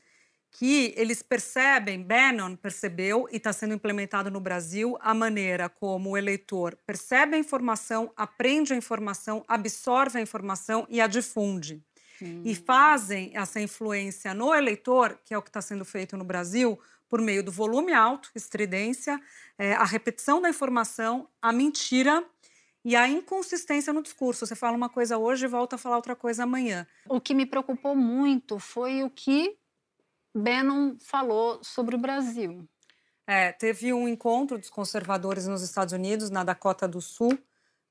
que 0.52 0.94
eles 0.98 1.22
percebem, 1.22 2.02
Bannon 2.02 2.56
percebeu 2.56 3.28
e 3.32 3.38
está 3.38 3.54
sendo 3.54 3.76
implementado 3.76 4.32
no 4.32 4.40
Brasil, 4.40 4.98
a 5.00 5.14
maneira 5.14 5.70
como 5.70 6.10
o 6.10 6.18
eleitor 6.18 6.76
percebe 6.88 7.36
a 7.36 7.40
informação, 7.40 8.12
aprende 8.18 8.74
a 8.74 8.76
informação, 8.76 9.46
absorve 9.48 10.18
a 10.18 10.22
informação 10.22 10.88
e 10.90 11.00
a 11.00 11.06
difunde. 11.06 11.84
Hum. 12.20 12.42
E 12.44 12.56
fazem 12.56 13.32
essa 13.36 13.62
influência 13.62 14.34
no 14.34 14.54
eleitor, 14.54 15.20
que 15.24 15.36
é 15.36 15.38
o 15.38 15.42
que 15.42 15.50
está 15.50 15.62
sendo 15.62 15.86
feito 15.86 16.18
no 16.18 16.26
Brasil, 16.26 16.80
por 17.08 17.22
meio 17.22 17.44
do 17.44 17.52
volume 17.52 17.94
alto, 17.94 18.32
estridência, 18.36 19.22
é, 19.58 19.74
a 19.74 19.86
repetição 19.86 20.42
da 20.42 20.50
informação, 20.50 21.30
a 21.40 21.54
mentira 21.54 22.26
e 22.84 22.96
a 22.96 23.08
inconsistência 23.08 23.92
no 23.94 24.02
discurso. 24.02 24.46
Você 24.46 24.56
fala 24.56 24.78
uma 24.78 24.90
coisa 24.90 25.18
hoje 25.18 25.46
e 25.46 25.48
volta 25.48 25.76
a 25.76 25.80
falar 25.80 25.98
outra 25.98 26.16
coisa 26.16 26.44
amanhã. 26.44 26.88
O 27.08 27.20
que 27.20 27.34
me 27.34 27.46
preocupou 27.46 27.96
muito 27.96 28.60
foi 28.60 29.04
o 29.04 29.10
que 29.10 29.58
Bannon 30.34 30.96
falou 31.00 31.64
sobre 31.64 31.96
o 31.96 32.00
Brasil. 32.00 32.68
É, 33.28 33.52
teve 33.52 33.94
um 33.94 34.08
encontro 34.08 34.58
dos 34.58 34.70
conservadores 34.70 35.46
nos 35.48 35.62
Estados 35.62 35.94
Unidos, 35.94 36.30
na 36.30 36.44
Dakota 36.44 36.88
do 36.88 37.02
Sul. 37.02 37.38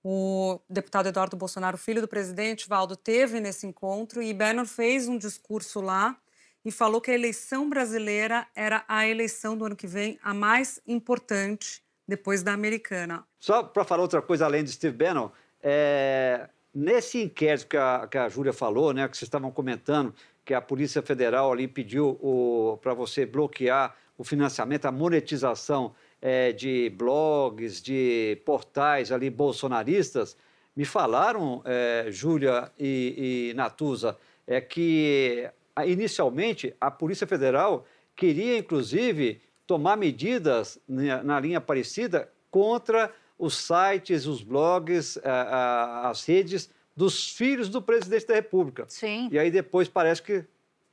O 0.03 0.61
deputado 0.69 1.09
Eduardo 1.09 1.37
Bolsonaro, 1.37 1.77
filho 1.77 2.01
do 2.01 2.09
presidente, 2.09 2.69
Valdo, 2.69 2.97
teve 2.97 3.41
nesse 3.41 3.67
encontro 3.67 4.23
e 4.23 4.33
Bannon 4.33 4.65
fez 4.65 5.07
um 5.07 5.19
discurso 5.19 5.81
lá 5.81 6.17
e 6.65 6.71
falou 6.71 7.01
que 7.01 7.11
a 7.11 7.15
eleição 7.15 7.69
brasileira 7.69 8.47
era 8.55 8.85
a 8.89 9.07
eleição 9.07 9.57
do 9.57 9.65
ano 9.65 9.77
que 9.77 9.87
vem 9.87 10.19
a 10.23 10.33
mais 10.35 10.81
importante 10.87 11.83
depois 12.09 12.43
da 12.43 12.55
americana. 12.55 13.23
Só 13.39 13.63
para 13.63 13.85
falar 13.85 14.03
outra 14.03 14.23
coisa 14.23 14.47
além 14.47 14.65
de 14.65 14.73
Steve 14.73 14.97
Bannon, 14.97 15.29
é, 15.63 16.49
nesse 16.75 17.23
inquérito 17.23 17.69
que 17.69 17.77
a, 17.77 18.09
que 18.11 18.17
a 18.17 18.29
Júlia 18.29 18.53
falou, 18.53 18.95
né, 18.95 19.07
que 19.07 19.17
vocês 19.17 19.27
estavam 19.27 19.51
comentando, 19.51 20.15
que 20.45 20.55
a 20.55 20.61
Polícia 20.61 21.03
Federal 21.03 21.53
ali 21.53 21.69
pediu 21.69 22.79
para 22.81 22.95
você 22.95 23.27
bloquear 23.27 23.95
o 24.17 24.25
financiamento, 24.25 24.87
a 24.87 24.93
monetização 24.93 25.95
é, 26.23 26.53
de 26.53 26.91
blogs, 26.97 27.83
de 27.83 28.41
portais 28.45 29.13
ali 29.13 29.29
bolsonaristas, 29.29 30.37
me 30.75 30.85
falaram, 30.85 31.61
é, 31.65 32.07
Júlia 32.09 32.73
e, 32.79 33.51
e 33.51 33.55
Natuza, 33.55 34.17
é 34.47 34.61
que 34.61 35.49
inicialmente 35.87 36.75
a 36.81 36.91
Polícia 36.91 37.27
Federal 37.27 37.85
queria, 38.17 38.59
inclusive, 38.59 39.41
tomar 39.69 39.99
medidas 39.99 40.81
na, 40.89 41.23
na 41.23 41.39
linha 41.39 41.61
parecida 41.61 42.33
contra 42.51 43.15
os 43.39 43.55
sites, 43.55 44.27
os 44.27 44.43
blogs, 44.43 45.21
as 45.23 46.25
redes 46.25 46.71
dos 46.97 47.31
filhos 47.31 47.69
do 47.69 47.81
presidente 47.81 48.27
da 48.27 48.35
República. 48.35 48.87
Sim. 48.89 49.29
E 49.31 49.39
aí 49.39 49.51
depois 49.51 49.87
parece 49.87 50.23
que 50.23 50.45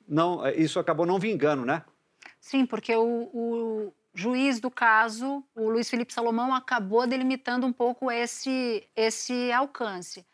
não, 0.07 0.45
isso 0.49 0.77
acabou 0.77 1.05
não 1.05 1.17
vingando, 1.17 1.65
né? 1.65 1.83
Sim, 2.39 2.65
porque 2.65 2.93
o, 2.95 3.29
o 3.33 3.93
juiz 4.13 4.59
do 4.59 4.69
caso, 4.69 5.41
o 5.55 5.69
Luiz 5.69 5.89
Felipe 5.89 6.13
Salomão, 6.13 6.53
acabou 6.53 7.07
delimitando 7.07 7.65
um 7.65 7.73
pouco 7.73 8.11
esse, 8.11 8.83
esse 8.95 9.51
alcance. 9.53 10.25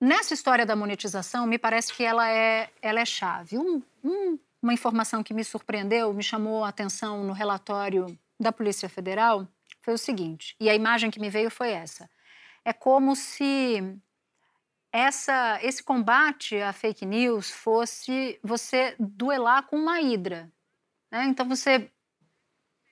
Nessa 0.00 0.32
história 0.32 0.64
da 0.64 0.74
monetização, 0.74 1.46
me 1.46 1.58
parece 1.58 1.92
que 1.92 2.02
ela 2.02 2.28
é, 2.28 2.70
ela 2.80 3.00
é 3.00 3.04
chave. 3.04 3.58
Um, 3.58 3.82
um, 4.02 4.38
uma 4.62 4.72
informação 4.72 5.22
que 5.22 5.34
me 5.34 5.44
surpreendeu, 5.44 6.12
me 6.12 6.22
chamou 6.22 6.64
a 6.64 6.68
atenção 6.68 7.24
no 7.24 7.32
relatório 7.32 8.18
da 8.38 8.52
Polícia 8.52 8.88
Federal, 8.88 9.46
foi 9.82 9.94
o 9.94 9.98
seguinte, 9.98 10.54
e 10.60 10.68
a 10.68 10.74
imagem 10.74 11.10
que 11.10 11.20
me 11.20 11.30
veio 11.30 11.50
foi 11.50 11.70
essa. 11.70 12.08
É 12.64 12.72
como 12.72 13.16
se 13.16 13.98
essa, 14.92 15.58
esse 15.62 15.82
combate 15.82 16.60
à 16.60 16.72
fake 16.72 17.06
news 17.06 17.50
fosse 17.50 18.38
você 18.42 18.94
duelar 18.98 19.66
com 19.66 19.76
uma 19.76 20.00
hidra. 20.00 20.52
Né? 21.10 21.24
Então 21.24 21.48
você 21.48 21.90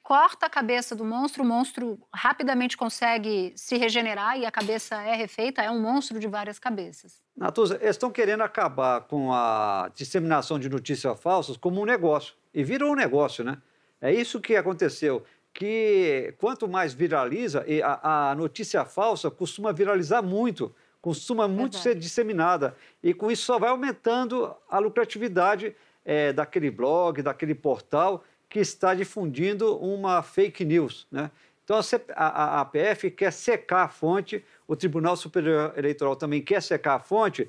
corta 0.08 0.46
a 0.46 0.48
cabeça 0.48 0.96
do 0.96 1.04
monstro, 1.04 1.44
o 1.44 1.46
monstro 1.46 1.98
rapidamente 2.10 2.78
consegue 2.78 3.52
se 3.54 3.76
regenerar 3.76 4.38
e 4.38 4.46
a 4.46 4.50
cabeça 4.50 4.94
é 5.02 5.14
refeita, 5.14 5.60
é 5.60 5.70
um 5.70 5.78
monstro 5.78 6.18
de 6.18 6.26
várias 6.26 6.58
cabeças. 6.58 7.20
Natuza, 7.36 7.74
eles 7.74 7.90
estão 7.90 8.10
querendo 8.10 8.42
acabar 8.42 9.02
com 9.02 9.30
a 9.34 9.90
disseminação 9.94 10.58
de 10.58 10.70
notícias 10.70 11.20
falsas 11.20 11.58
como 11.58 11.82
um 11.82 11.84
negócio. 11.84 12.34
E 12.54 12.64
virou 12.64 12.92
um 12.92 12.94
negócio, 12.94 13.44
né? 13.44 13.58
É 14.00 14.10
isso 14.10 14.40
que 14.40 14.56
aconteceu. 14.56 15.22
Que 15.52 16.34
quanto 16.38 16.66
mais 16.66 16.94
viraliza, 16.94 17.62
a, 17.84 18.30
a 18.30 18.34
notícia 18.34 18.86
falsa 18.86 19.30
costuma 19.30 19.72
viralizar 19.72 20.22
muito 20.22 20.74
costuma 21.02 21.46
muito 21.46 21.74
Verdade. 21.74 21.82
ser 21.82 21.94
disseminada. 21.94 22.74
E 23.02 23.12
com 23.12 23.30
isso 23.30 23.44
só 23.44 23.58
vai 23.58 23.68
aumentando 23.68 24.52
a 24.70 24.78
lucratividade 24.78 25.76
é, 26.02 26.32
daquele 26.32 26.70
blog, 26.70 27.20
daquele 27.20 27.54
portal 27.54 28.24
que 28.48 28.60
está 28.60 28.94
difundindo 28.94 29.76
uma 29.78 30.22
fake 30.22 30.64
news. 30.64 31.06
Né? 31.10 31.30
Então 31.64 31.78
a, 32.14 32.60
APF 32.62 33.10
quer 33.10 33.32
secar 33.32 33.84
a 33.84 33.88
fonte, 33.88 34.44
o 34.66 34.74
Tribunal 34.74 35.16
Superior 35.16 35.74
Eleitoral 35.76 36.16
também 36.16 36.40
quer 36.40 36.62
secar 36.62 36.94
a 36.94 36.98
fonte. 36.98 37.48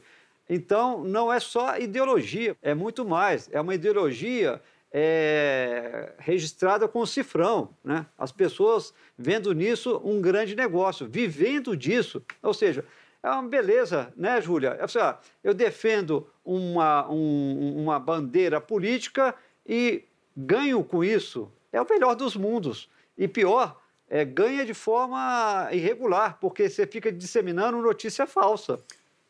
Então 0.49 1.03
não 1.03 1.31
é 1.31 1.39
só 1.39 1.77
ideologia, 1.77 2.55
é 2.61 2.73
muito 2.73 3.05
mais. 3.05 3.49
É 3.51 3.61
uma 3.61 3.73
ideologia 3.73 4.61
é, 4.91 6.11
registrada 6.17 6.87
com 6.87 7.05
cifrão. 7.05 7.69
Né? 7.83 8.05
As 8.17 8.31
pessoas 8.31 8.93
vendo 9.17 9.53
nisso 9.53 10.01
um 10.03 10.21
grande 10.21 10.55
negócio, 10.55 11.07
vivendo 11.07 11.77
disso. 11.77 12.21
Ou 12.41 12.53
seja, 12.53 12.83
é 13.21 13.29
uma 13.29 13.43
beleza, 13.43 14.13
né, 14.15 14.41
Júlia? 14.41 14.77
É 14.79 14.83
assim, 14.83 14.99
eu 15.43 15.53
defendo 15.53 16.27
uma, 16.43 17.09
um, 17.09 17.83
uma 17.83 17.99
bandeira 17.99 18.61
política 18.61 19.35
e 19.65 20.03
ganho 20.45 20.83
com 20.83 21.03
isso. 21.03 21.51
É 21.71 21.81
o 21.81 21.87
melhor 21.89 22.15
dos 22.15 22.35
mundos. 22.35 22.89
E 23.17 23.27
pior, 23.27 23.79
é, 24.09 24.23
ganha 24.25 24.65
de 24.65 24.73
forma 24.73 25.69
irregular, 25.71 26.37
porque 26.39 26.69
você 26.69 26.87
fica 26.87 27.11
disseminando 27.11 27.81
notícia 27.81 28.25
falsa. 28.25 28.79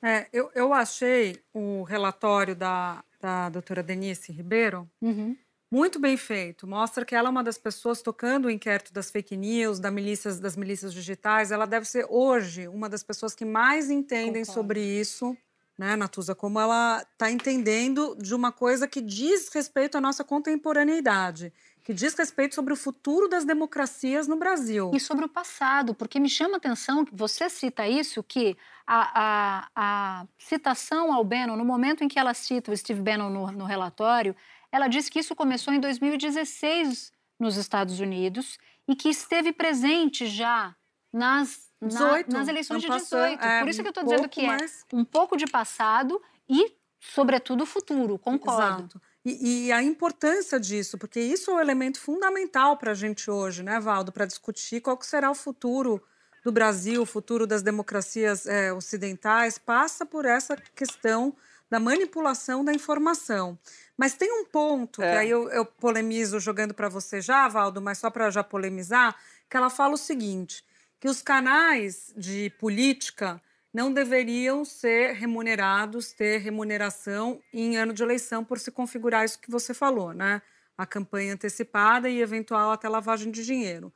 É, 0.02 0.28
eu, 0.32 0.50
eu 0.56 0.74
achei 0.74 1.38
o 1.54 1.84
relatório 1.84 2.56
da, 2.56 3.04
da 3.20 3.50
doutora 3.50 3.84
Denise 3.84 4.32
Ribeiro 4.32 4.88
uhum. 5.02 5.36
Muito 5.72 6.00
bem 6.00 6.18
feito. 6.18 6.66
Mostra 6.66 7.06
que 7.06 7.14
ela 7.14 7.28
é 7.28 7.32
uma 7.32 7.44
das 7.44 7.58
pessoas 7.58 8.02
tocando 8.02 8.46
o 8.46 8.50
inquérito 8.50 8.92
das 8.92 9.12
fake 9.12 9.38
news, 9.38 9.80
das 9.80 9.94
milícias, 9.94 10.40
das 10.40 10.58
milícias 10.58 10.92
digitais. 10.92 11.52
Ela 11.52 11.68
deve 11.68 11.86
ser 11.86 12.08
hoje 12.10 12.68
uma 12.68 12.90
das 12.90 13.04
pessoas 13.04 13.36
que 13.36 13.46
mais 13.46 13.88
entendem 13.92 14.44
Concordo. 14.44 14.52
sobre 14.52 14.82
isso, 14.82 15.38
né, 15.80 15.96
Natuza? 15.96 16.36
Como 16.36 16.60
ela 16.60 17.02
está 17.14 17.32
entendendo 17.32 18.14
de 18.20 18.36
uma 18.36 18.52
coisa 18.52 18.86
que 18.86 19.00
diz 19.00 19.48
respeito 19.48 19.98
à 19.98 20.02
nossa 20.02 20.26
contemporaneidade, 20.26 21.54
que 21.86 21.94
diz 21.94 22.14
respeito 22.16 22.54
sobre 22.54 22.74
o 22.74 22.76
futuro 22.76 23.30
das 23.30 23.46
democracias 23.46 24.28
no 24.28 24.36
Brasil. 24.36 24.92
E 24.94 25.00
sobre 25.00 25.24
o 25.24 25.30
passado, 25.30 25.96
porque 25.96 26.20
me 26.20 26.30
chama 26.30 26.56
a 26.56 26.58
atenção 26.58 27.06
que 27.06 27.16
você 27.16 27.50
cita 27.50 27.88
isso, 27.88 28.22
que 28.22 28.58
a, 28.86 29.22
a, 29.22 29.70
a 29.74 30.28
citação 30.38 31.14
ao 31.14 31.24
Bannon, 31.24 31.56
no 31.56 31.64
momento 31.64 32.04
em 32.04 32.10
que 32.10 32.20
ela 32.20 32.34
cita 32.34 32.74
o 32.74 32.78
Steve 32.78 33.02
Bannon 33.02 33.30
no, 33.30 33.50
no 33.50 33.64
relatório, 33.64 34.36
ela 34.70 34.90
diz 34.90 35.08
que 35.08 35.20
isso 35.20 35.34
começou 35.34 35.74
em 35.74 35.80
2016 35.80 37.14
nos 37.40 37.56
Estados 37.56 38.02
Unidos 38.02 38.58
e 38.86 38.98
que 38.98 39.08
esteve 39.08 39.54
presente 39.54 40.28
já 40.28 40.76
nas, 41.12 41.70
18, 41.82 42.32
na, 42.32 42.40
nas 42.40 42.48
eleições 42.48 42.82
de 42.82 42.90
18. 42.90 43.44
É, 43.44 43.60
Por 43.60 43.70
isso 43.70 43.82
que 43.82 43.88
eu 43.88 43.92
estou 43.92 44.04
dizendo 44.04 44.30
que 44.30 44.42
é 44.42 44.48
mais... 44.48 44.86
é 44.92 44.96
um 44.96 45.06
pouco 45.06 45.36
de 45.36 45.46
passado 45.48 46.22
e, 46.48 46.74
sobretudo, 47.00 47.66
futuro. 47.66 48.18
Concordo. 48.18 48.84
Exato. 48.84 49.02
E, 49.26 49.68
e, 49.68 49.72
a 49.72 49.84
importância 49.84 50.60
disso, 50.60 50.98
porque 50.98 51.20
isso 51.20 51.52
é 51.52 51.56
um 51.56 51.60
elemento 51.60 52.00
fundamental 52.00 52.78
para 52.78 52.92
a 52.92 52.96
gente 52.96 53.30
hoje, 53.30 53.62
né, 53.64 53.80
Valdo, 53.80 54.12
para 54.12 54.26
discutir 54.26 54.80
qual 54.80 54.98
será 55.02 55.30
o 55.30 55.36
futuro 55.36 56.02
do 56.44 56.52
Brasil, 56.54 57.02
o 57.02 57.06
futuro 57.06 57.46
das 57.46 57.62
democracias 57.62 58.46
é, 58.46 58.72
ocidentais, 58.72 59.58
passa 59.58 60.06
por 60.06 60.26
essa 60.26 60.56
questão 60.74 61.36
da 61.70 61.80
manipulação 61.80 62.64
da 62.64 62.74
informação. 62.74 63.60
Mas 63.98 64.14
tem 64.14 64.32
um 64.32 64.46
ponto, 64.46 65.02
É. 65.02 65.12
que 65.12 65.18
aí 65.18 65.30
eu, 65.30 65.50
eu 65.50 65.66
polemizo 65.66 66.40
jogando 66.40 66.74
para 66.74 66.90
você 66.90 67.22
já, 67.22 67.48
Valdo, 67.48 67.82
mas 67.82 67.98
só 67.98 68.10
para 68.10 68.32
já 68.32 68.44
polemizar, 68.44 69.16
que 69.50 69.58
ela 69.58 69.70
fala 69.70 69.94
o 69.94 69.98
seguinte: 69.98 70.64
que 71.00 71.08
os 71.08 71.22
canais 71.22 72.14
de 72.16 72.50
política 72.60 73.42
não 73.74 73.94
deveriam 73.94 74.66
ser 74.66 75.14
remunerados, 75.14 76.12
ter 76.12 76.40
remuneração 76.40 77.42
em 77.54 77.78
ano 77.78 77.94
de 77.94 78.04
eleição 78.04 78.44
por 78.44 78.60
se 78.60 78.72
configurar 78.72 79.24
isso 79.24 79.40
que 79.40 79.52
você 79.52 79.74
falou, 79.74 80.14
né? 80.14 80.42
A 80.78 80.86
campanha 80.86 81.34
antecipada 81.34 82.10
e 82.10 82.22
eventual 82.22 82.72
até 82.72 82.90
lavagem 82.90 83.32
de 83.32 83.46
dinheiro. 83.46 83.94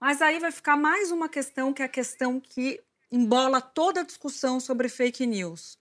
Mas 0.00 0.22
aí 0.22 0.38
vai 0.38 0.50
ficar 0.50 0.76
mais 0.76 1.10
uma 1.10 1.28
questão 1.28 1.72
que 1.72 1.82
é 1.82 1.84
a 1.84 1.88
questão 1.88 2.40
que 2.40 2.80
embola 3.12 3.60
toda 3.60 4.00
a 4.00 4.04
discussão 4.04 4.58
sobre 4.58 4.88
fake 4.88 5.26
news. 5.26 5.78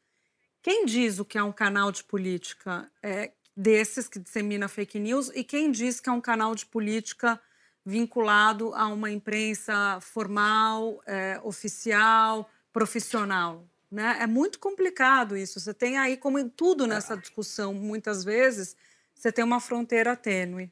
Quem 0.61 0.85
diz 0.85 1.19
o 1.19 1.25
que 1.25 1.37
é 1.37 1.43
um 1.43 1.53
canal 1.53 1.91
de 1.91 2.03
política 2.03 2.91
é, 3.01 3.31
desses 3.55 4.09
que 4.09 4.19
dissemina 4.19 4.67
fake 4.67 4.99
news 4.99 5.31
e 5.33 5.43
quem 5.43 5.71
diz 5.71 6.01
que 6.01 6.09
é 6.09 6.11
um 6.11 6.19
canal 6.19 6.53
de 6.53 6.65
política 6.65 7.39
vinculado 7.85 8.73
a 8.75 8.87
uma 8.87 9.09
imprensa 9.11 9.99
formal, 10.01 11.01
é, 11.05 11.39
oficial, 11.43 12.49
profissional? 12.71 13.65
Né? 13.91 14.17
É 14.21 14.27
muito 14.27 14.59
complicado 14.59 15.35
isso. 15.35 15.59
Você 15.59 15.73
tem 15.73 15.97
aí, 15.97 16.15
como 16.17 16.37
em 16.37 16.47
tudo 16.47 16.85
nessa 16.85 17.17
discussão, 17.17 17.73
muitas 17.73 18.23
vezes, 18.23 18.75
você 19.15 19.31
tem 19.31 19.43
uma 19.43 19.59
fronteira 19.59 20.15
tênue. 20.15 20.71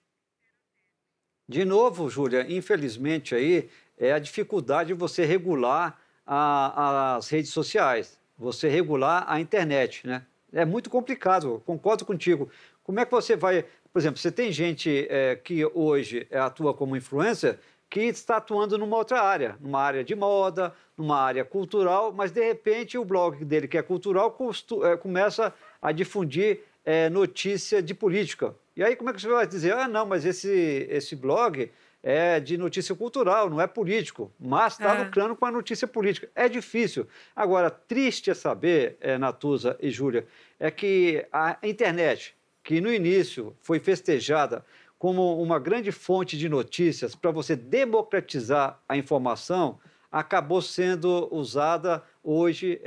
De 1.47 1.63
novo, 1.63 2.09
Júlia, 2.09 2.45
infelizmente 2.49 3.33
aí 3.33 3.69
é 3.97 4.11
a 4.11 4.19
dificuldade 4.19 4.89
de 4.89 4.93
você 4.93 5.25
regular 5.25 5.99
a- 6.25 7.15
as 7.15 7.29
redes 7.29 7.51
sociais, 7.51 8.19
você 8.37 8.67
regular 8.67 9.23
a 9.27 9.39
internet, 9.39 10.05
né? 10.05 10.25
É 10.51 10.65
muito 10.65 10.89
complicado, 10.89 11.61
concordo 11.65 12.05
contigo. 12.05 12.49
Como 12.83 12.99
é 12.99 13.05
que 13.05 13.11
você 13.11 13.35
vai, 13.35 13.65
por 13.97 14.01
exemplo, 14.01 14.21
você 14.21 14.31
tem 14.31 14.51
gente 14.51 15.07
é, 15.09 15.35
que 15.35 15.65
hoje 15.73 16.27
atua 16.31 16.71
como 16.71 16.95
influencer 16.95 17.57
que 17.89 18.01
está 18.01 18.37
atuando 18.37 18.77
numa 18.77 18.95
outra 18.95 19.19
área, 19.23 19.57
numa 19.59 19.81
área 19.81 20.03
de 20.03 20.13
moda, 20.13 20.71
numa 20.95 21.19
área 21.19 21.43
cultural, 21.43 22.13
mas 22.15 22.31
de 22.31 22.45
repente 22.45 22.95
o 22.95 23.03
blog 23.03 23.43
dele, 23.43 23.67
que 23.67 23.75
é 23.75 23.81
cultural, 23.81 24.37
é, 24.83 24.95
começa 24.97 25.51
a 25.81 25.91
difundir 25.91 26.59
é, 26.85 27.09
notícia 27.09 27.81
de 27.81 27.95
política. 27.95 28.53
E 28.75 28.83
aí 28.83 28.95
como 28.95 29.09
é 29.09 29.13
que 29.13 29.19
você 29.19 29.27
vai 29.29 29.47
dizer, 29.47 29.73
ah, 29.73 29.87
não, 29.87 30.05
mas 30.05 30.25
esse, 30.27 30.85
esse 30.91 31.15
blog 31.15 31.71
é 32.03 32.39
de 32.39 32.55
notícia 32.55 32.93
cultural, 32.93 33.49
não 33.49 33.59
é 33.59 33.65
político, 33.65 34.31
mas 34.39 34.73
está 34.73 34.95
É. 34.95 35.03
lucrando 35.05 35.35
com 35.35 35.45
a 35.47 35.51
notícia 35.51 35.87
política. 35.87 36.29
É 36.35 36.47
difícil. 36.47 37.07
Agora, 37.35 37.71
triste 37.71 38.29
é 38.29 38.35
saber, 38.35 38.95
é, 39.01 39.17
Natuza 39.17 39.75
e 39.81 39.89
Júlia, 39.89 40.27
é 40.59 40.69
que 40.69 41.25
a 41.33 41.57
internet, 41.63 42.36
que 42.67 42.81
no 42.81 42.93
início 42.93 43.55
foi 43.61 43.79
festejada 43.79 44.61
como 44.99 45.41
uma 45.41 45.57
grande 45.57 45.89
fonte 45.89 46.37
de 46.37 46.49
notícias 46.49 47.15
para 47.15 47.31
você 47.31 47.55
democratizar 47.55 48.77
a 48.89 48.97
informação, 48.97 49.79
acabou 50.11 50.61
sendo 50.61 51.33
usada 51.33 52.03
hoje 52.21 52.81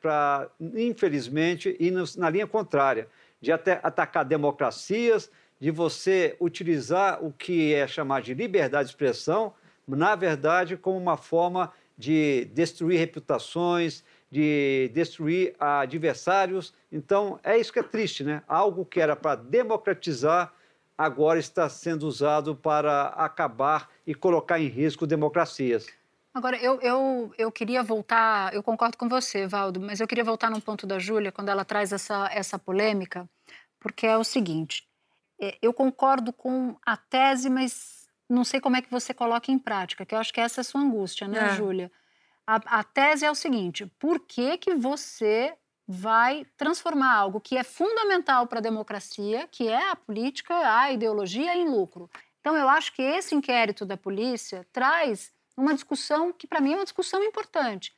para, 0.00 0.48
infelizmente, 0.60 1.76
ir 1.80 1.92
na 2.16 2.30
linha 2.30 2.46
contrária, 2.46 3.08
de 3.40 3.50
até 3.50 3.80
atacar 3.82 4.24
democracias, 4.24 5.28
de 5.58 5.72
você 5.72 6.36
utilizar 6.38 7.18
o 7.20 7.32
que 7.32 7.74
é 7.74 7.84
chamado 7.88 8.22
de 8.22 8.32
liberdade 8.32 8.84
de 8.84 8.92
expressão, 8.92 9.52
na 9.88 10.14
verdade, 10.14 10.76
como 10.76 10.96
uma 10.96 11.16
forma 11.16 11.72
de 11.98 12.44
destruir 12.54 13.00
reputações, 13.00 14.04
de 14.30 14.90
destruir 14.92 15.54
adversários. 15.58 16.74
Então, 16.90 17.38
é 17.42 17.56
isso 17.56 17.72
que 17.72 17.78
é 17.78 17.82
triste, 17.82 18.24
né? 18.24 18.42
Algo 18.48 18.84
que 18.84 19.00
era 19.00 19.14
para 19.14 19.36
democratizar, 19.36 20.52
agora 20.96 21.38
está 21.38 21.68
sendo 21.68 22.06
usado 22.06 22.54
para 22.56 23.08
acabar 23.08 23.88
e 24.06 24.14
colocar 24.14 24.58
em 24.58 24.68
risco 24.68 25.06
democracias. 25.06 25.86
Agora, 26.34 26.56
eu, 26.58 26.78
eu, 26.82 27.32
eu 27.38 27.50
queria 27.50 27.82
voltar, 27.82 28.52
eu 28.52 28.62
concordo 28.62 28.98
com 28.98 29.08
você, 29.08 29.46
Valdo, 29.46 29.80
mas 29.80 30.00
eu 30.00 30.06
queria 30.06 30.24
voltar 30.24 30.50
num 30.50 30.60
ponto 30.60 30.86
da 30.86 30.98
Júlia, 30.98 31.32
quando 31.32 31.48
ela 31.48 31.64
traz 31.64 31.92
essa, 31.92 32.28
essa 32.30 32.58
polêmica, 32.58 33.26
porque 33.80 34.06
é 34.06 34.18
o 34.18 34.24
seguinte: 34.24 34.86
é, 35.40 35.56
eu 35.62 35.72
concordo 35.72 36.32
com 36.32 36.76
a 36.84 36.96
tese, 36.96 37.48
mas 37.48 38.06
não 38.28 38.44
sei 38.44 38.60
como 38.60 38.76
é 38.76 38.82
que 38.82 38.90
você 38.90 39.14
coloca 39.14 39.50
em 39.50 39.58
prática, 39.58 40.04
que 40.04 40.14
eu 40.14 40.18
acho 40.18 40.32
que 40.32 40.40
essa 40.40 40.60
é 40.60 40.62
a 40.62 40.64
sua 40.64 40.80
angústia, 40.82 41.26
né, 41.26 41.52
É. 41.52 41.56
Júlia? 41.56 41.90
A, 42.46 42.78
a 42.78 42.84
tese 42.84 43.24
é 43.24 43.30
o 43.30 43.34
seguinte: 43.34 43.86
por 43.98 44.20
que, 44.20 44.56
que 44.56 44.74
você 44.74 45.56
vai 45.88 46.46
transformar 46.56 47.14
algo 47.14 47.40
que 47.40 47.56
é 47.56 47.64
fundamental 47.64 48.46
para 48.46 48.58
a 48.58 48.62
democracia, 48.62 49.48
que 49.50 49.68
é 49.68 49.90
a 49.90 49.96
política, 49.96 50.54
a 50.54 50.92
ideologia, 50.92 51.56
em 51.56 51.68
lucro? 51.68 52.08
Então, 52.40 52.56
eu 52.56 52.68
acho 52.68 52.92
que 52.94 53.02
esse 53.02 53.34
inquérito 53.34 53.84
da 53.84 53.96
polícia 53.96 54.66
traz 54.72 55.32
uma 55.56 55.74
discussão 55.74 56.32
que, 56.32 56.46
para 56.46 56.60
mim, 56.60 56.74
é 56.74 56.76
uma 56.76 56.84
discussão 56.84 57.22
importante. 57.22 57.92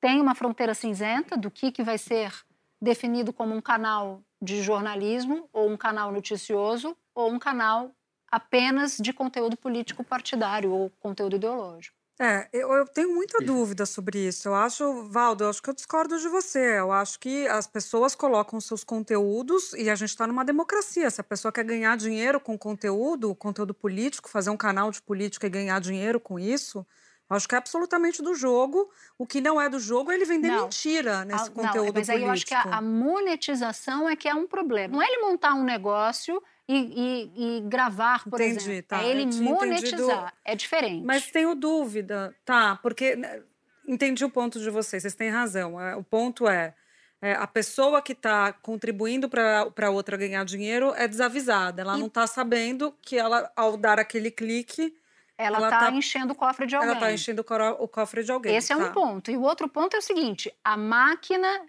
Tem 0.00 0.20
uma 0.20 0.34
fronteira 0.34 0.74
cinzenta 0.74 1.36
do 1.36 1.50
que, 1.50 1.70
que 1.70 1.82
vai 1.82 1.96
ser 1.96 2.32
definido 2.80 3.32
como 3.32 3.54
um 3.54 3.60
canal 3.60 4.22
de 4.42 4.60
jornalismo, 4.62 5.48
ou 5.52 5.70
um 5.70 5.76
canal 5.76 6.10
noticioso, 6.10 6.96
ou 7.14 7.30
um 7.30 7.38
canal 7.38 7.94
apenas 8.30 8.96
de 8.98 9.12
conteúdo 9.12 9.56
político 9.56 10.02
partidário 10.02 10.72
ou 10.72 10.90
conteúdo 11.00 11.36
ideológico. 11.36 12.03
É, 12.20 12.48
eu, 12.52 12.70
eu 12.72 12.86
tenho 12.86 13.12
muita 13.12 13.38
dúvida 13.44 13.84
sobre 13.84 14.18
isso. 14.28 14.46
Eu 14.46 14.54
acho, 14.54 15.02
Valdo, 15.08 15.42
eu 15.44 15.50
acho 15.50 15.60
que 15.60 15.68
eu 15.68 15.74
discordo 15.74 16.16
de 16.16 16.28
você. 16.28 16.78
Eu 16.78 16.92
acho 16.92 17.18
que 17.18 17.46
as 17.48 17.66
pessoas 17.66 18.14
colocam 18.14 18.60
seus 18.60 18.84
conteúdos 18.84 19.72
e 19.72 19.90
a 19.90 19.96
gente 19.96 20.10
está 20.10 20.24
numa 20.26 20.44
democracia. 20.44 21.10
Se 21.10 21.20
a 21.20 21.24
pessoa 21.24 21.50
quer 21.50 21.64
ganhar 21.64 21.96
dinheiro 21.96 22.38
com 22.38 22.56
conteúdo, 22.56 23.34
conteúdo 23.34 23.74
político, 23.74 24.28
fazer 24.30 24.50
um 24.50 24.56
canal 24.56 24.92
de 24.92 25.02
política 25.02 25.48
e 25.48 25.50
ganhar 25.50 25.80
dinheiro 25.80 26.20
com 26.20 26.38
isso, 26.38 26.86
eu 27.28 27.36
acho 27.36 27.48
que 27.48 27.54
é 27.56 27.58
absolutamente 27.58 28.22
do 28.22 28.32
jogo. 28.32 28.88
O 29.18 29.26
que 29.26 29.40
não 29.40 29.60
é 29.60 29.68
do 29.68 29.80
jogo 29.80 30.12
é 30.12 30.14
ele 30.14 30.24
vender 30.24 30.52
Não. 30.52 30.62
mentira 30.62 31.24
nesse 31.24 31.48
Ah, 31.48 31.52
conteúdo 31.52 31.86
não, 31.86 31.92
mas 31.94 32.08
aí 32.08 32.20
político. 32.20 32.26
eu 32.26 32.30
acho 32.30 32.46
que 32.46 32.54
a, 32.54 32.76
a 32.78 32.80
monetização 32.80 34.08
é 34.08 34.14
que 34.14 34.28
é 34.28 34.34
um 34.34 34.46
problema. 34.46 34.94
Não 34.94 35.02
é 35.02 35.06
ele 35.06 35.20
montar 35.22 35.54
um 35.54 35.64
negócio 35.64 36.40
e, 36.68 36.74
e- 36.76 37.58
e 37.58 37.60
gravar, 37.62 38.24
por 38.24 38.40
Entendi, 38.40 38.56
exemplo. 38.70 38.88
tá. 38.88 39.02
É 39.02 39.08
ele 39.08 39.26
monetizar. 39.40 40.32
É 40.44 40.54
diferente. 40.54 41.04
Mas 41.04 41.30
tenho 41.30 41.54
dúvida, 41.54 42.34
tá? 42.44 42.76
Porque 42.82 43.14
né, 43.16 43.42
entendi 43.86 44.24
o 44.24 44.30
ponto 44.30 44.58
de 44.58 44.70
vocês, 44.70 45.02
vocês 45.02 45.14
têm 45.14 45.28
razão. 45.30 45.78
é, 45.80 45.94
o 45.94 46.02
ponto 46.02 46.48
é, 46.48 46.74
é, 47.20 47.32
a 47.34 47.46
pessoa 47.46 48.00
que 48.00 48.12
está 48.12 48.52
contribuindo 48.52 49.28
para 49.28 49.90
outra 49.90 50.16
ganhar 50.16 50.44
dinheiro 50.44 50.94
é 50.96 51.06
desavisada. 51.06 51.82
Ela 51.82 51.96
E- 51.96 52.00
não 52.00 52.06
está 52.06 52.26
sabendo 52.26 52.92
que 53.02 53.16
ela, 53.18 53.50
ao 53.54 53.76
dar 53.76 53.98
aquele 54.00 54.30
clique, 54.30 54.94
ela 55.36 55.58
está 55.64 55.78
tá- 55.80 55.90
enchendo 55.90 56.32
o 56.32 56.36
cofre 56.36 56.66
de 56.66 56.76
alguém. 56.76 56.88
ela 56.90 56.98
está 56.98 57.12
enchendo 57.12 57.42
o, 57.80 57.88
cofre 57.88 58.22
de 58.22 58.30
alguém. 58.32 58.54
Esse 58.56 58.72
é 58.72 58.76
um 58.76 58.84
tá? 58.84 58.90
ponto. 58.90 59.30
E 59.30 59.36
o 59.36 59.42
outro 59.42 59.68
ponto 59.68 59.94
é 59.96 59.98
o 59.98 60.02
seguinte: 60.02 60.50
a 60.64 60.76
máquina 60.76 61.60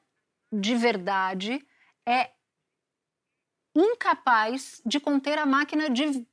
de 0.53 0.75
verdade 0.75 1.65
é 2.08 2.29
incapaz 3.76 4.82
de 4.86 5.00
conter 5.00 5.38
a 5.38 5.46
máquina 5.46 5.90
de 5.90 6.26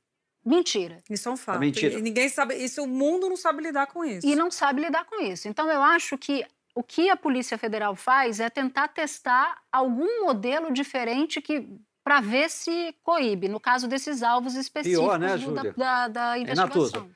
mentira. 0.45 0.97
Isso 1.09 1.29
é 1.29 1.31
um 1.31 1.37
fato. 1.37 1.59
mentira. 1.59 1.97
E 1.97 2.01
ninguém 2.01 2.29
sabe. 2.29 2.55
Isso, 2.55 2.83
o 2.83 2.87
mundo 2.87 3.29
não 3.29 3.37
sabe 3.37 3.61
lidar 3.63 3.87
com 3.87 4.03
isso. 4.03 4.25
E 4.25 4.35
não 4.35 4.49
sabe 4.49 4.81
lidar 4.81 5.05
com 5.05 5.21
isso. 5.21 5.47
Então, 5.47 5.69
eu 5.69 5.81
acho 5.81 6.17
que 6.17 6.45
o 6.75 6.81
que 6.81 7.09
a 7.09 7.15
Polícia 7.15 7.57
Federal 7.57 7.95
faz 7.95 8.39
é 8.39 8.49
tentar 8.49 8.87
testar 8.87 9.61
algum 9.71 10.25
modelo 10.25 10.71
diferente 10.73 11.41
que 11.41 11.67
para 12.03 12.19
ver 12.19 12.49
se 12.49 12.93
coíbe, 13.03 13.47
no 13.47 13.59
caso 13.59 13.87
desses 13.87 14.21
alvos 14.23 14.55
específicos 14.55 15.05
Pior, 15.05 15.17
né, 15.19 15.37
do- 15.37 15.53
da, 15.53 15.63
da, 15.71 16.07
da 16.07 16.37
investigação. 16.37 16.81
Natuza. 16.83 17.07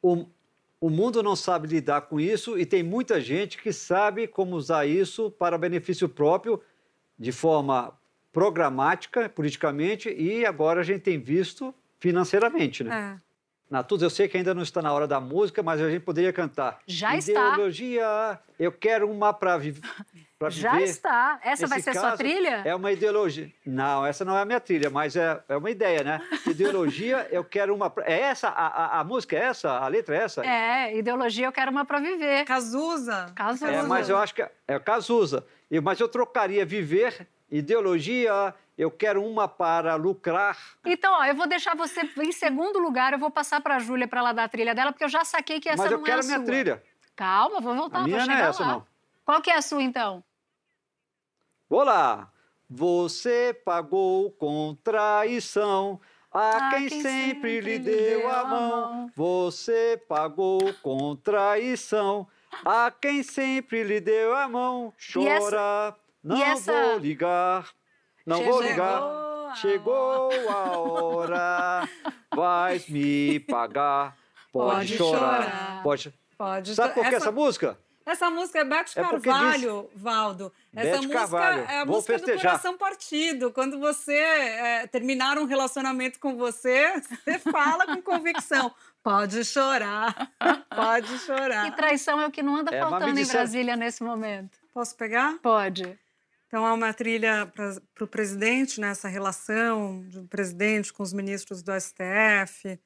O, 0.00 0.26
o 0.80 0.88
mundo 0.90 1.20
não 1.20 1.34
sabe 1.34 1.66
lidar 1.66 2.02
com 2.02 2.20
isso 2.20 2.56
e 2.56 2.64
tem 2.64 2.80
muita 2.82 3.20
gente 3.20 3.58
que 3.60 3.72
sabe 3.72 4.28
como 4.28 4.54
usar 4.54 4.86
isso 4.86 5.32
para 5.32 5.58
benefício 5.58 6.08
próprio, 6.08 6.62
de 7.18 7.32
forma 7.32 7.92
programática, 8.36 9.30
politicamente, 9.30 10.10
e 10.10 10.44
agora 10.44 10.82
a 10.82 10.84
gente 10.84 11.00
tem 11.00 11.18
visto 11.18 11.74
financeiramente, 11.98 12.84
né? 12.84 13.16
É. 13.18 13.26
Natuza, 13.70 14.04
eu 14.04 14.10
sei 14.10 14.28
que 14.28 14.36
ainda 14.36 14.54
não 14.54 14.62
está 14.62 14.82
na 14.82 14.92
hora 14.92 15.08
da 15.08 15.18
música, 15.18 15.62
mas 15.62 15.80
a 15.80 15.88
gente 15.90 16.02
poderia 16.02 16.32
cantar. 16.34 16.78
Já 16.86 17.16
está. 17.16 17.54
Ideologia, 17.54 18.38
eu 18.60 18.70
quero 18.70 19.10
uma 19.10 19.32
para 19.32 19.56
viver. 19.58 19.80
Já 20.50 20.80
está. 20.82 21.40
Essa 21.42 21.66
vai 21.66 21.80
ser 21.80 21.94
sua 21.94 22.02
caso, 22.02 22.18
trilha? 22.18 22.60
É 22.64 22.74
uma 22.74 22.92
ideologia. 22.92 23.50
Não, 23.64 24.04
essa 24.04 24.22
não 24.22 24.36
é 24.36 24.42
a 24.42 24.44
minha 24.44 24.60
trilha, 24.60 24.90
mas 24.90 25.16
é, 25.16 25.42
é 25.48 25.56
uma 25.56 25.70
ideia, 25.70 26.04
né? 26.04 26.20
Ideologia, 26.46 27.26
eu 27.30 27.42
quero 27.42 27.74
uma. 27.74 27.88
pra- 27.88 28.04
É 28.06 28.20
essa? 28.20 28.48
A, 28.48 28.66
a, 28.66 29.00
a 29.00 29.04
música 29.04 29.34
é 29.34 29.40
essa? 29.44 29.70
A 29.78 29.88
letra 29.88 30.14
é 30.14 30.22
essa? 30.22 30.46
É, 30.46 30.94
ideologia 30.96 31.46
eu 31.46 31.52
quero 31.52 31.70
uma 31.70 31.86
para 31.86 31.98
viver. 32.00 32.44
Cazuza. 32.44 33.32
Cazuza. 33.34 33.66
É, 33.72 33.82
mas 33.82 34.10
eu 34.10 34.18
acho 34.18 34.34
que 34.34 34.42
é, 34.42 34.50
é 34.68 34.78
Cazuza. 34.78 35.44
E- 35.70 35.80
Mas 35.80 35.98
eu 35.98 36.06
trocaria 36.08 36.64
viver, 36.64 37.26
ideologia, 37.50 38.54
eu 38.76 38.90
quero 38.90 39.24
uma 39.24 39.48
para 39.48 39.94
lucrar. 39.94 40.58
Então, 40.84 41.12
ó, 41.14 41.24
eu 41.24 41.34
vou 41.34 41.46
deixar 41.46 41.74
você 41.76 42.02
em 42.18 42.32
segundo 42.32 42.78
lugar, 42.78 43.12
eu 43.12 43.18
vou 43.18 43.30
passar 43.30 43.60
para 43.60 43.76
a 43.76 43.78
Júlia 43.78 44.06
para 44.08 44.20
ela 44.20 44.32
dar 44.32 44.44
a 44.44 44.48
trilha 44.48 44.74
dela, 44.74 44.92
porque 44.92 45.04
eu 45.04 45.08
já 45.08 45.24
saquei 45.24 45.60
que 45.60 45.68
essa 45.68 45.82
mas 45.82 45.92
eu 45.92 45.98
não 45.98 46.04
quero 46.04 46.18
é 46.18 46.20
a 46.20 46.24
a 46.24 46.26
minha 46.26 46.38
sua. 46.38 46.46
trilha. 46.46 46.82
Calma, 47.14 47.60
vou 47.60 47.74
voltar, 47.74 47.96
A 47.98 48.00
vou 48.00 48.08
minha 48.08 48.18
não 48.18 48.26
chegar 48.26 48.46
é 48.46 48.48
essa, 48.50 48.62
lá. 48.62 48.68
não. 48.72 48.86
Qual 49.24 49.40
que 49.40 49.50
é 49.50 49.56
a 49.56 49.62
sua, 49.62 49.82
então? 49.82 50.22
Vou 51.68 51.82
lá. 51.82 52.30
Você 52.68 53.58
pagou 53.64 54.30
com 54.32 54.76
traição. 54.82 56.00
A 56.32 56.68
A 56.68 56.70
quem, 56.70 56.88
quem 56.88 57.00
sempre 57.00 57.60
lhe 57.60 57.78
deu 57.78 58.28
a 58.30 58.44
mão, 58.44 59.10
você 59.16 60.00
pagou 60.08 60.58
com 60.82 61.16
traição. 61.16 62.28
A 62.64 62.90
quem 62.90 63.22
sempre 63.22 63.82
lhe 63.82 64.00
deu 64.00 64.36
a 64.36 64.46
mão, 64.48 64.92
chora. 65.12 65.96
Não 66.22 66.42
essa- 66.42 66.72
vou 66.72 66.98
ligar, 66.98 67.68
não 68.26 68.38
Chegou 68.38 68.52
vou 68.52 68.62
a 68.62 68.66
ligar. 68.66 69.56
Chegou 69.56 70.30
a 70.50 70.78
hora, 70.78 71.88
vais 72.34 72.88
me 72.88 73.40
pagar. 73.40 74.16
Pode, 74.52 74.74
Pode 74.76 74.96
chorar. 74.96 75.42
chorar. 75.42 75.82
Pode. 75.82 76.14
Pode. 76.38 76.74
Sabe 76.74 76.94
por 76.94 77.02
que 77.02 77.08
essa, 77.08 77.16
essa, 77.16 77.32
música? 77.32 77.78
essa 78.04 78.30
música 78.30 78.58
é 78.60 78.64
Beth 78.64 78.84
É 78.96 79.02
Carvalho, 79.02 79.90
Valdo. 79.94 80.52
Essa 80.74 80.90
Beth 80.90 80.96
música 80.98 81.14
Carvalho. 81.18 81.60
é 81.68 81.80
a 81.80 81.84
Vou 81.84 81.96
música 81.96 82.12
do 82.14 82.18
festejar. 82.24 82.52
coração 82.52 82.76
partido. 82.78 83.50
Quando 83.52 83.78
você 83.78 84.14
é, 84.14 84.86
terminar 84.86 85.38
um 85.38 85.44
relacionamento 85.44 86.18
com 86.18 86.36
você, 86.36 87.00
você 87.24 87.38
fala 87.38 87.86
com 87.86 88.00
convicção. 88.02 88.72
Pode 89.02 89.44
chorar, 89.44 90.32
pode 90.74 91.16
chorar. 91.20 91.68
E 91.68 91.72
traição 91.72 92.20
é 92.20 92.26
o 92.26 92.30
que 92.30 92.42
não 92.42 92.56
anda 92.56 92.74
É, 92.74 92.80
faltando 92.80 93.18
em 93.20 93.26
Brasília 93.26 93.76
nesse 93.76 94.02
momento. 94.02 94.58
Posso 94.74 94.96
pegar? 94.96 95.34
Pode. 95.42 95.98
Então, 96.56 96.64
há 96.64 96.72
uma 96.72 96.94
trilha 96.94 97.52
para 97.94 98.04
o 98.04 98.06
presidente 98.06 98.80
nessa 98.80 99.08
relação 99.08 100.00
do 100.08 100.26
presidente 100.26 100.90
com 100.90 101.02
os 101.02 101.12
ministros 101.12 101.62
do 101.62 101.70
STF, 101.78 102.80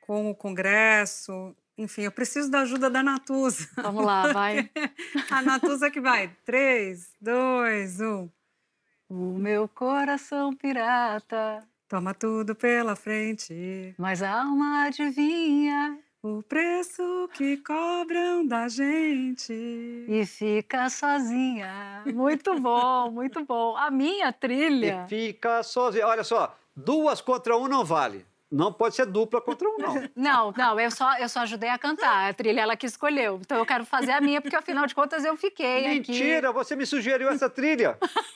com 0.00 0.30
o 0.30 0.34
Congresso. 0.34 1.54
Enfim, 1.76 2.04
eu 2.04 2.10
preciso 2.10 2.50
da 2.50 2.60
ajuda 2.60 2.88
da 2.88 3.02
Natuza. 3.02 3.68
Vamos 3.76 4.02
lá, 4.02 4.32
vai. 4.32 4.70
A 5.30 5.42
Natuza 5.42 5.90
que 5.90 6.00
vai. 6.00 6.34
Três, 6.42 7.12
dois, 7.20 8.00
um. 8.00 8.30
O 9.10 9.36
meu 9.36 9.68
coração 9.68 10.56
pirata, 10.56 11.68
Toma 11.86 12.14
tudo 12.14 12.54
pela 12.54 12.96
frente. 12.96 13.94
mas 13.98 14.22
a 14.22 14.40
alma 14.40 14.84
adivinha 14.84 15.98
O 16.22 16.40
preço 16.40 17.28
que 17.34 17.56
cobram 17.56 18.46
da 18.46 18.68
gente. 18.68 19.52
e 19.52 20.24
fica 20.24 20.88
sozinha. 20.88 22.02
Muito 22.06 22.54
bom, 22.60 23.10
muito 23.10 23.44
bom. 23.44 23.76
A 23.76 23.90
minha 23.90 24.32
trilha. 24.32 25.04
E 25.04 25.08
fica 25.08 25.64
sozinho. 25.64 26.06
Olha 26.06 26.22
só, 26.22 26.56
duas 26.76 27.20
contra 27.20 27.56
um 27.56 27.66
não 27.66 27.84
vale. 27.84 28.24
Não 28.48 28.72
pode 28.72 28.94
ser 28.94 29.06
dupla 29.06 29.40
contra 29.40 29.66
um, 29.68 29.78
não. 29.78 29.94
Não, 30.14 30.52
não, 30.54 30.78
eu 30.78 30.90
só, 30.90 31.16
eu 31.18 31.26
só 31.28 31.40
ajudei 31.40 31.70
a 31.70 31.78
cantar. 31.78 32.28
A 32.28 32.34
trilha 32.34 32.60
ela 32.60 32.76
que 32.76 32.84
escolheu. 32.86 33.38
Então 33.40 33.56
eu 33.56 33.64
quero 33.64 33.84
fazer 33.86 34.12
a 34.12 34.20
minha, 34.20 34.42
porque 34.42 34.54
afinal 34.54 34.86
de 34.86 34.94
contas 34.94 35.24
eu 35.24 35.34
fiquei 35.38 35.86
aqui. 35.86 36.12
Mentira, 36.12 36.52
você 36.52 36.76
me 36.76 36.84
sugeriu 36.86 37.30
essa 37.30 37.50
trilha. 37.50 37.98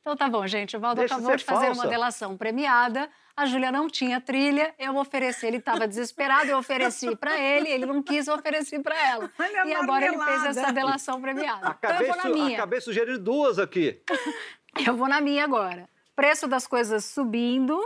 Então 0.00 0.16
tá 0.16 0.28
bom, 0.28 0.46
gente. 0.46 0.76
O 0.76 0.78
Valdo 0.78 1.00
Deixa 1.00 1.16
acabou 1.16 1.34
de 1.34 1.42
fazer 1.42 1.66
falsa. 1.66 1.80
uma 1.82 1.88
delação 1.90 2.36
premiada. 2.36 3.10
A 3.36 3.44
Júlia 3.44 3.70
não 3.70 3.86
tinha 3.86 4.18
trilha, 4.18 4.74
eu 4.78 4.96
ofereci, 4.96 5.46
ele 5.46 5.58
estava 5.58 5.86
desesperado, 5.86 6.48
eu 6.48 6.56
ofereci 6.56 7.14
para 7.14 7.38
ele, 7.38 7.68
ele 7.68 7.84
não 7.84 8.02
quis, 8.02 8.26
eu 8.26 8.34
ofereci 8.34 8.78
para 8.78 8.98
ela. 8.98 9.30
Olha 9.38 9.66
E 9.66 9.74
agora 9.74 10.06
ele 10.06 10.18
fez 10.18 10.46
essa 10.46 10.72
delação 10.72 11.20
premiada. 11.20 11.58
Então 11.58 11.70
Acabei, 11.70 12.08
eu 12.08 12.14
vou 12.14 12.24
na 12.24 12.30
minha. 12.30 12.56
acabei 12.56 12.80
sugerindo 12.80 13.18
duas 13.18 13.58
aqui. 13.58 14.00
Eu 14.86 14.94
vou 14.94 15.08
na 15.08 15.22
minha 15.22 15.42
agora. 15.42 15.88
Preço 16.14 16.46
das 16.46 16.66
coisas 16.66 17.02
subindo 17.06 17.80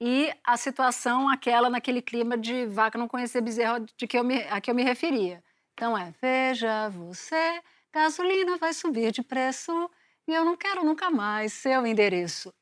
e 0.00 0.32
a 0.44 0.56
situação 0.56 1.28
aquela 1.28 1.68
naquele 1.68 2.00
clima 2.00 2.38
de 2.38 2.64
vaca 2.66 2.96
não 2.96 3.08
conhecer 3.08 3.40
bezerro 3.40 3.84
de 3.96 4.06
que 4.06 4.16
eu 4.16 4.22
me, 4.22 4.44
a 4.48 4.60
que 4.60 4.70
eu 4.70 4.74
me 4.74 4.84
referia. 4.84 5.42
Então 5.74 5.98
é, 5.98 6.14
veja 6.22 6.88
você, 6.90 7.60
gasolina 7.92 8.56
vai 8.56 8.72
subir 8.72 9.10
de 9.10 9.20
preço 9.20 9.90
e 10.28 10.32
eu 10.32 10.44
não 10.44 10.56
quero 10.56 10.84
nunca 10.84 11.10
mais 11.10 11.52
seu 11.52 11.84
endereço. 11.84 12.54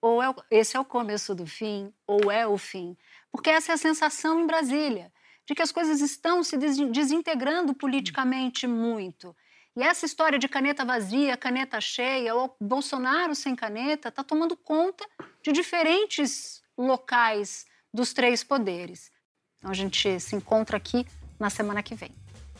Ou 0.00 0.22
é, 0.22 0.32
esse 0.50 0.76
é 0.76 0.80
o 0.80 0.84
começo 0.84 1.34
do 1.34 1.46
fim, 1.46 1.92
ou 2.06 2.30
é 2.30 2.46
o 2.46 2.56
fim. 2.56 2.96
Porque 3.32 3.50
essa 3.50 3.72
é 3.72 3.74
a 3.74 3.78
sensação 3.78 4.40
em 4.40 4.46
Brasília, 4.46 5.12
de 5.46 5.54
que 5.54 5.62
as 5.62 5.72
coisas 5.72 6.00
estão 6.00 6.44
se 6.44 6.56
des- 6.56 6.76
desintegrando 6.90 7.74
politicamente 7.74 8.66
muito. 8.66 9.34
E 9.76 9.82
essa 9.82 10.06
história 10.06 10.38
de 10.38 10.48
caneta 10.48 10.84
vazia, 10.84 11.36
caneta 11.36 11.80
cheia, 11.80 12.34
ou 12.34 12.56
Bolsonaro 12.60 13.34
sem 13.34 13.54
caneta, 13.54 14.08
está 14.08 14.22
tomando 14.24 14.56
conta 14.56 15.06
de 15.42 15.52
diferentes 15.52 16.62
locais 16.76 17.64
dos 17.92 18.12
três 18.12 18.44
poderes. 18.44 19.10
Então 19.58 19.70
a 19.70 19.74
gente 19.74 20.20
se 20.20 20.36
encontra 20.36 20.76
aqui 20.76 21.06
na 21.38 21.50
semana 21.50 21.82
que 21.82 21.94
vem. 21.94 22.10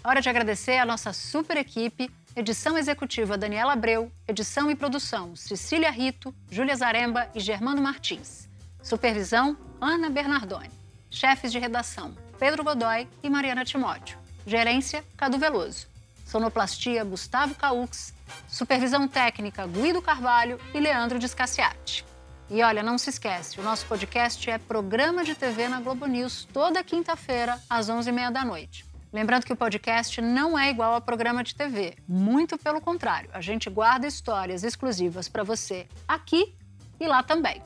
Hora 0.02 0.20
de 0.20 0.28
agradecer 0.28 0.78
a 0.78 0.86
nossa 0.86 1.12
super 1.12 1.56
equipe, 1.56 2.10
edição 2.36 2.78
executiva 2.78 3.36
Daniela 3.36 3.72
Abreu, 3.72 4.10
edição 4.26 4.70
e 4.70 4.74
produção 4.74 5.34
Cecília 5.34 5.90
Rito, 5.90 6.34
Júlia 6.50 6.76
Zaremba 6.76 7.28
e 7.34 7.40
Germano 7.40 7.82
Martins. 7.82 8.48
Supervisão 8.82 9.56
Ana 9.80 10.08
Bernardoni. 10.08 10.70
Chefes 11.10 11.50
de 11.50 11.58
redação 11.58 12.16
Pedro 12.38 12.62
Godoy 12.62 13.08
e 13.22 13.30
Mariana 13.30 13.64
Timóteo. 13.64 14.18
Gerência 14.46 15.04
Cadu 15.16 15.38
Veloso. 15.38 15.86
Sonoplastia 16.24 17.04
Gustavo 17.04 17.54
Caux. 17.54 18.12
Supervisão 18.46 19.08
técnica 19.08 19.66
Guido 19.66 20.02
Carvalho 20.02 20.60
e 20.74 20.80
Leandro 20.80 21.18
Descaciati. 21.18 22.04
E 22.50 22.62
olha, 22.62 22.82
não 22.82 22.96
se 22.96 23.10
esquece, 23.10 23.60
o 23.60 23.62
nosso 23.62 23.84
podcast 23.84 24.48
é 24.48 24.56
programa 24.56 25.22
de 25.22 25.34
TV 25.34 25.68
na 25.68 25.80
Globo 25.80 26.06
News 26.06 26.48
toda 26.50 26.82
quinta-feira, 26.82 27.60
às 27.68 27.90
11h30 27.90 28.30
da 28.30 28.42
noite. 28.42 28.87
Lembrando 29.12 29.44
que 29.44 29.52
o 29.52 29.56
podcast 29.56 30.20
não 30.20 30.58
é 30.58 30.68
igual 30.68 30.94
a 30.94 31.00
programa 31.00 31.42
de 31.42 31.54
TV, 31.54 31.96
muito 32.06 32.58
pelo 32.58 32.80
contrário, 32.80 33.30
a 33.32 33.40
gente 33.40 33.70
guarda 33.70 34.06
histórias 34.06 34.62
exclusivas 34.64 35.28
para 35.28 35.42
você 35.42 35.86
aqui 36.06 36.54
e 37.00 37.06
lá 37.06 37.22
também. 37.22 37.62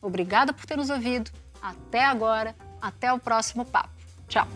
Obrigada 0.00 0.52
por 0.52 0.64
ter 0.64 0.76
nos 0.76 0.90
ouvido, 0.90 1.30
até 1.60 2.04
agora, 2.04 2.54
até 2.80 3.12
o 3.12 3.18
próximo 3.18 3.64
papo. 3.64 3.90
Tchau! 4.28 4.48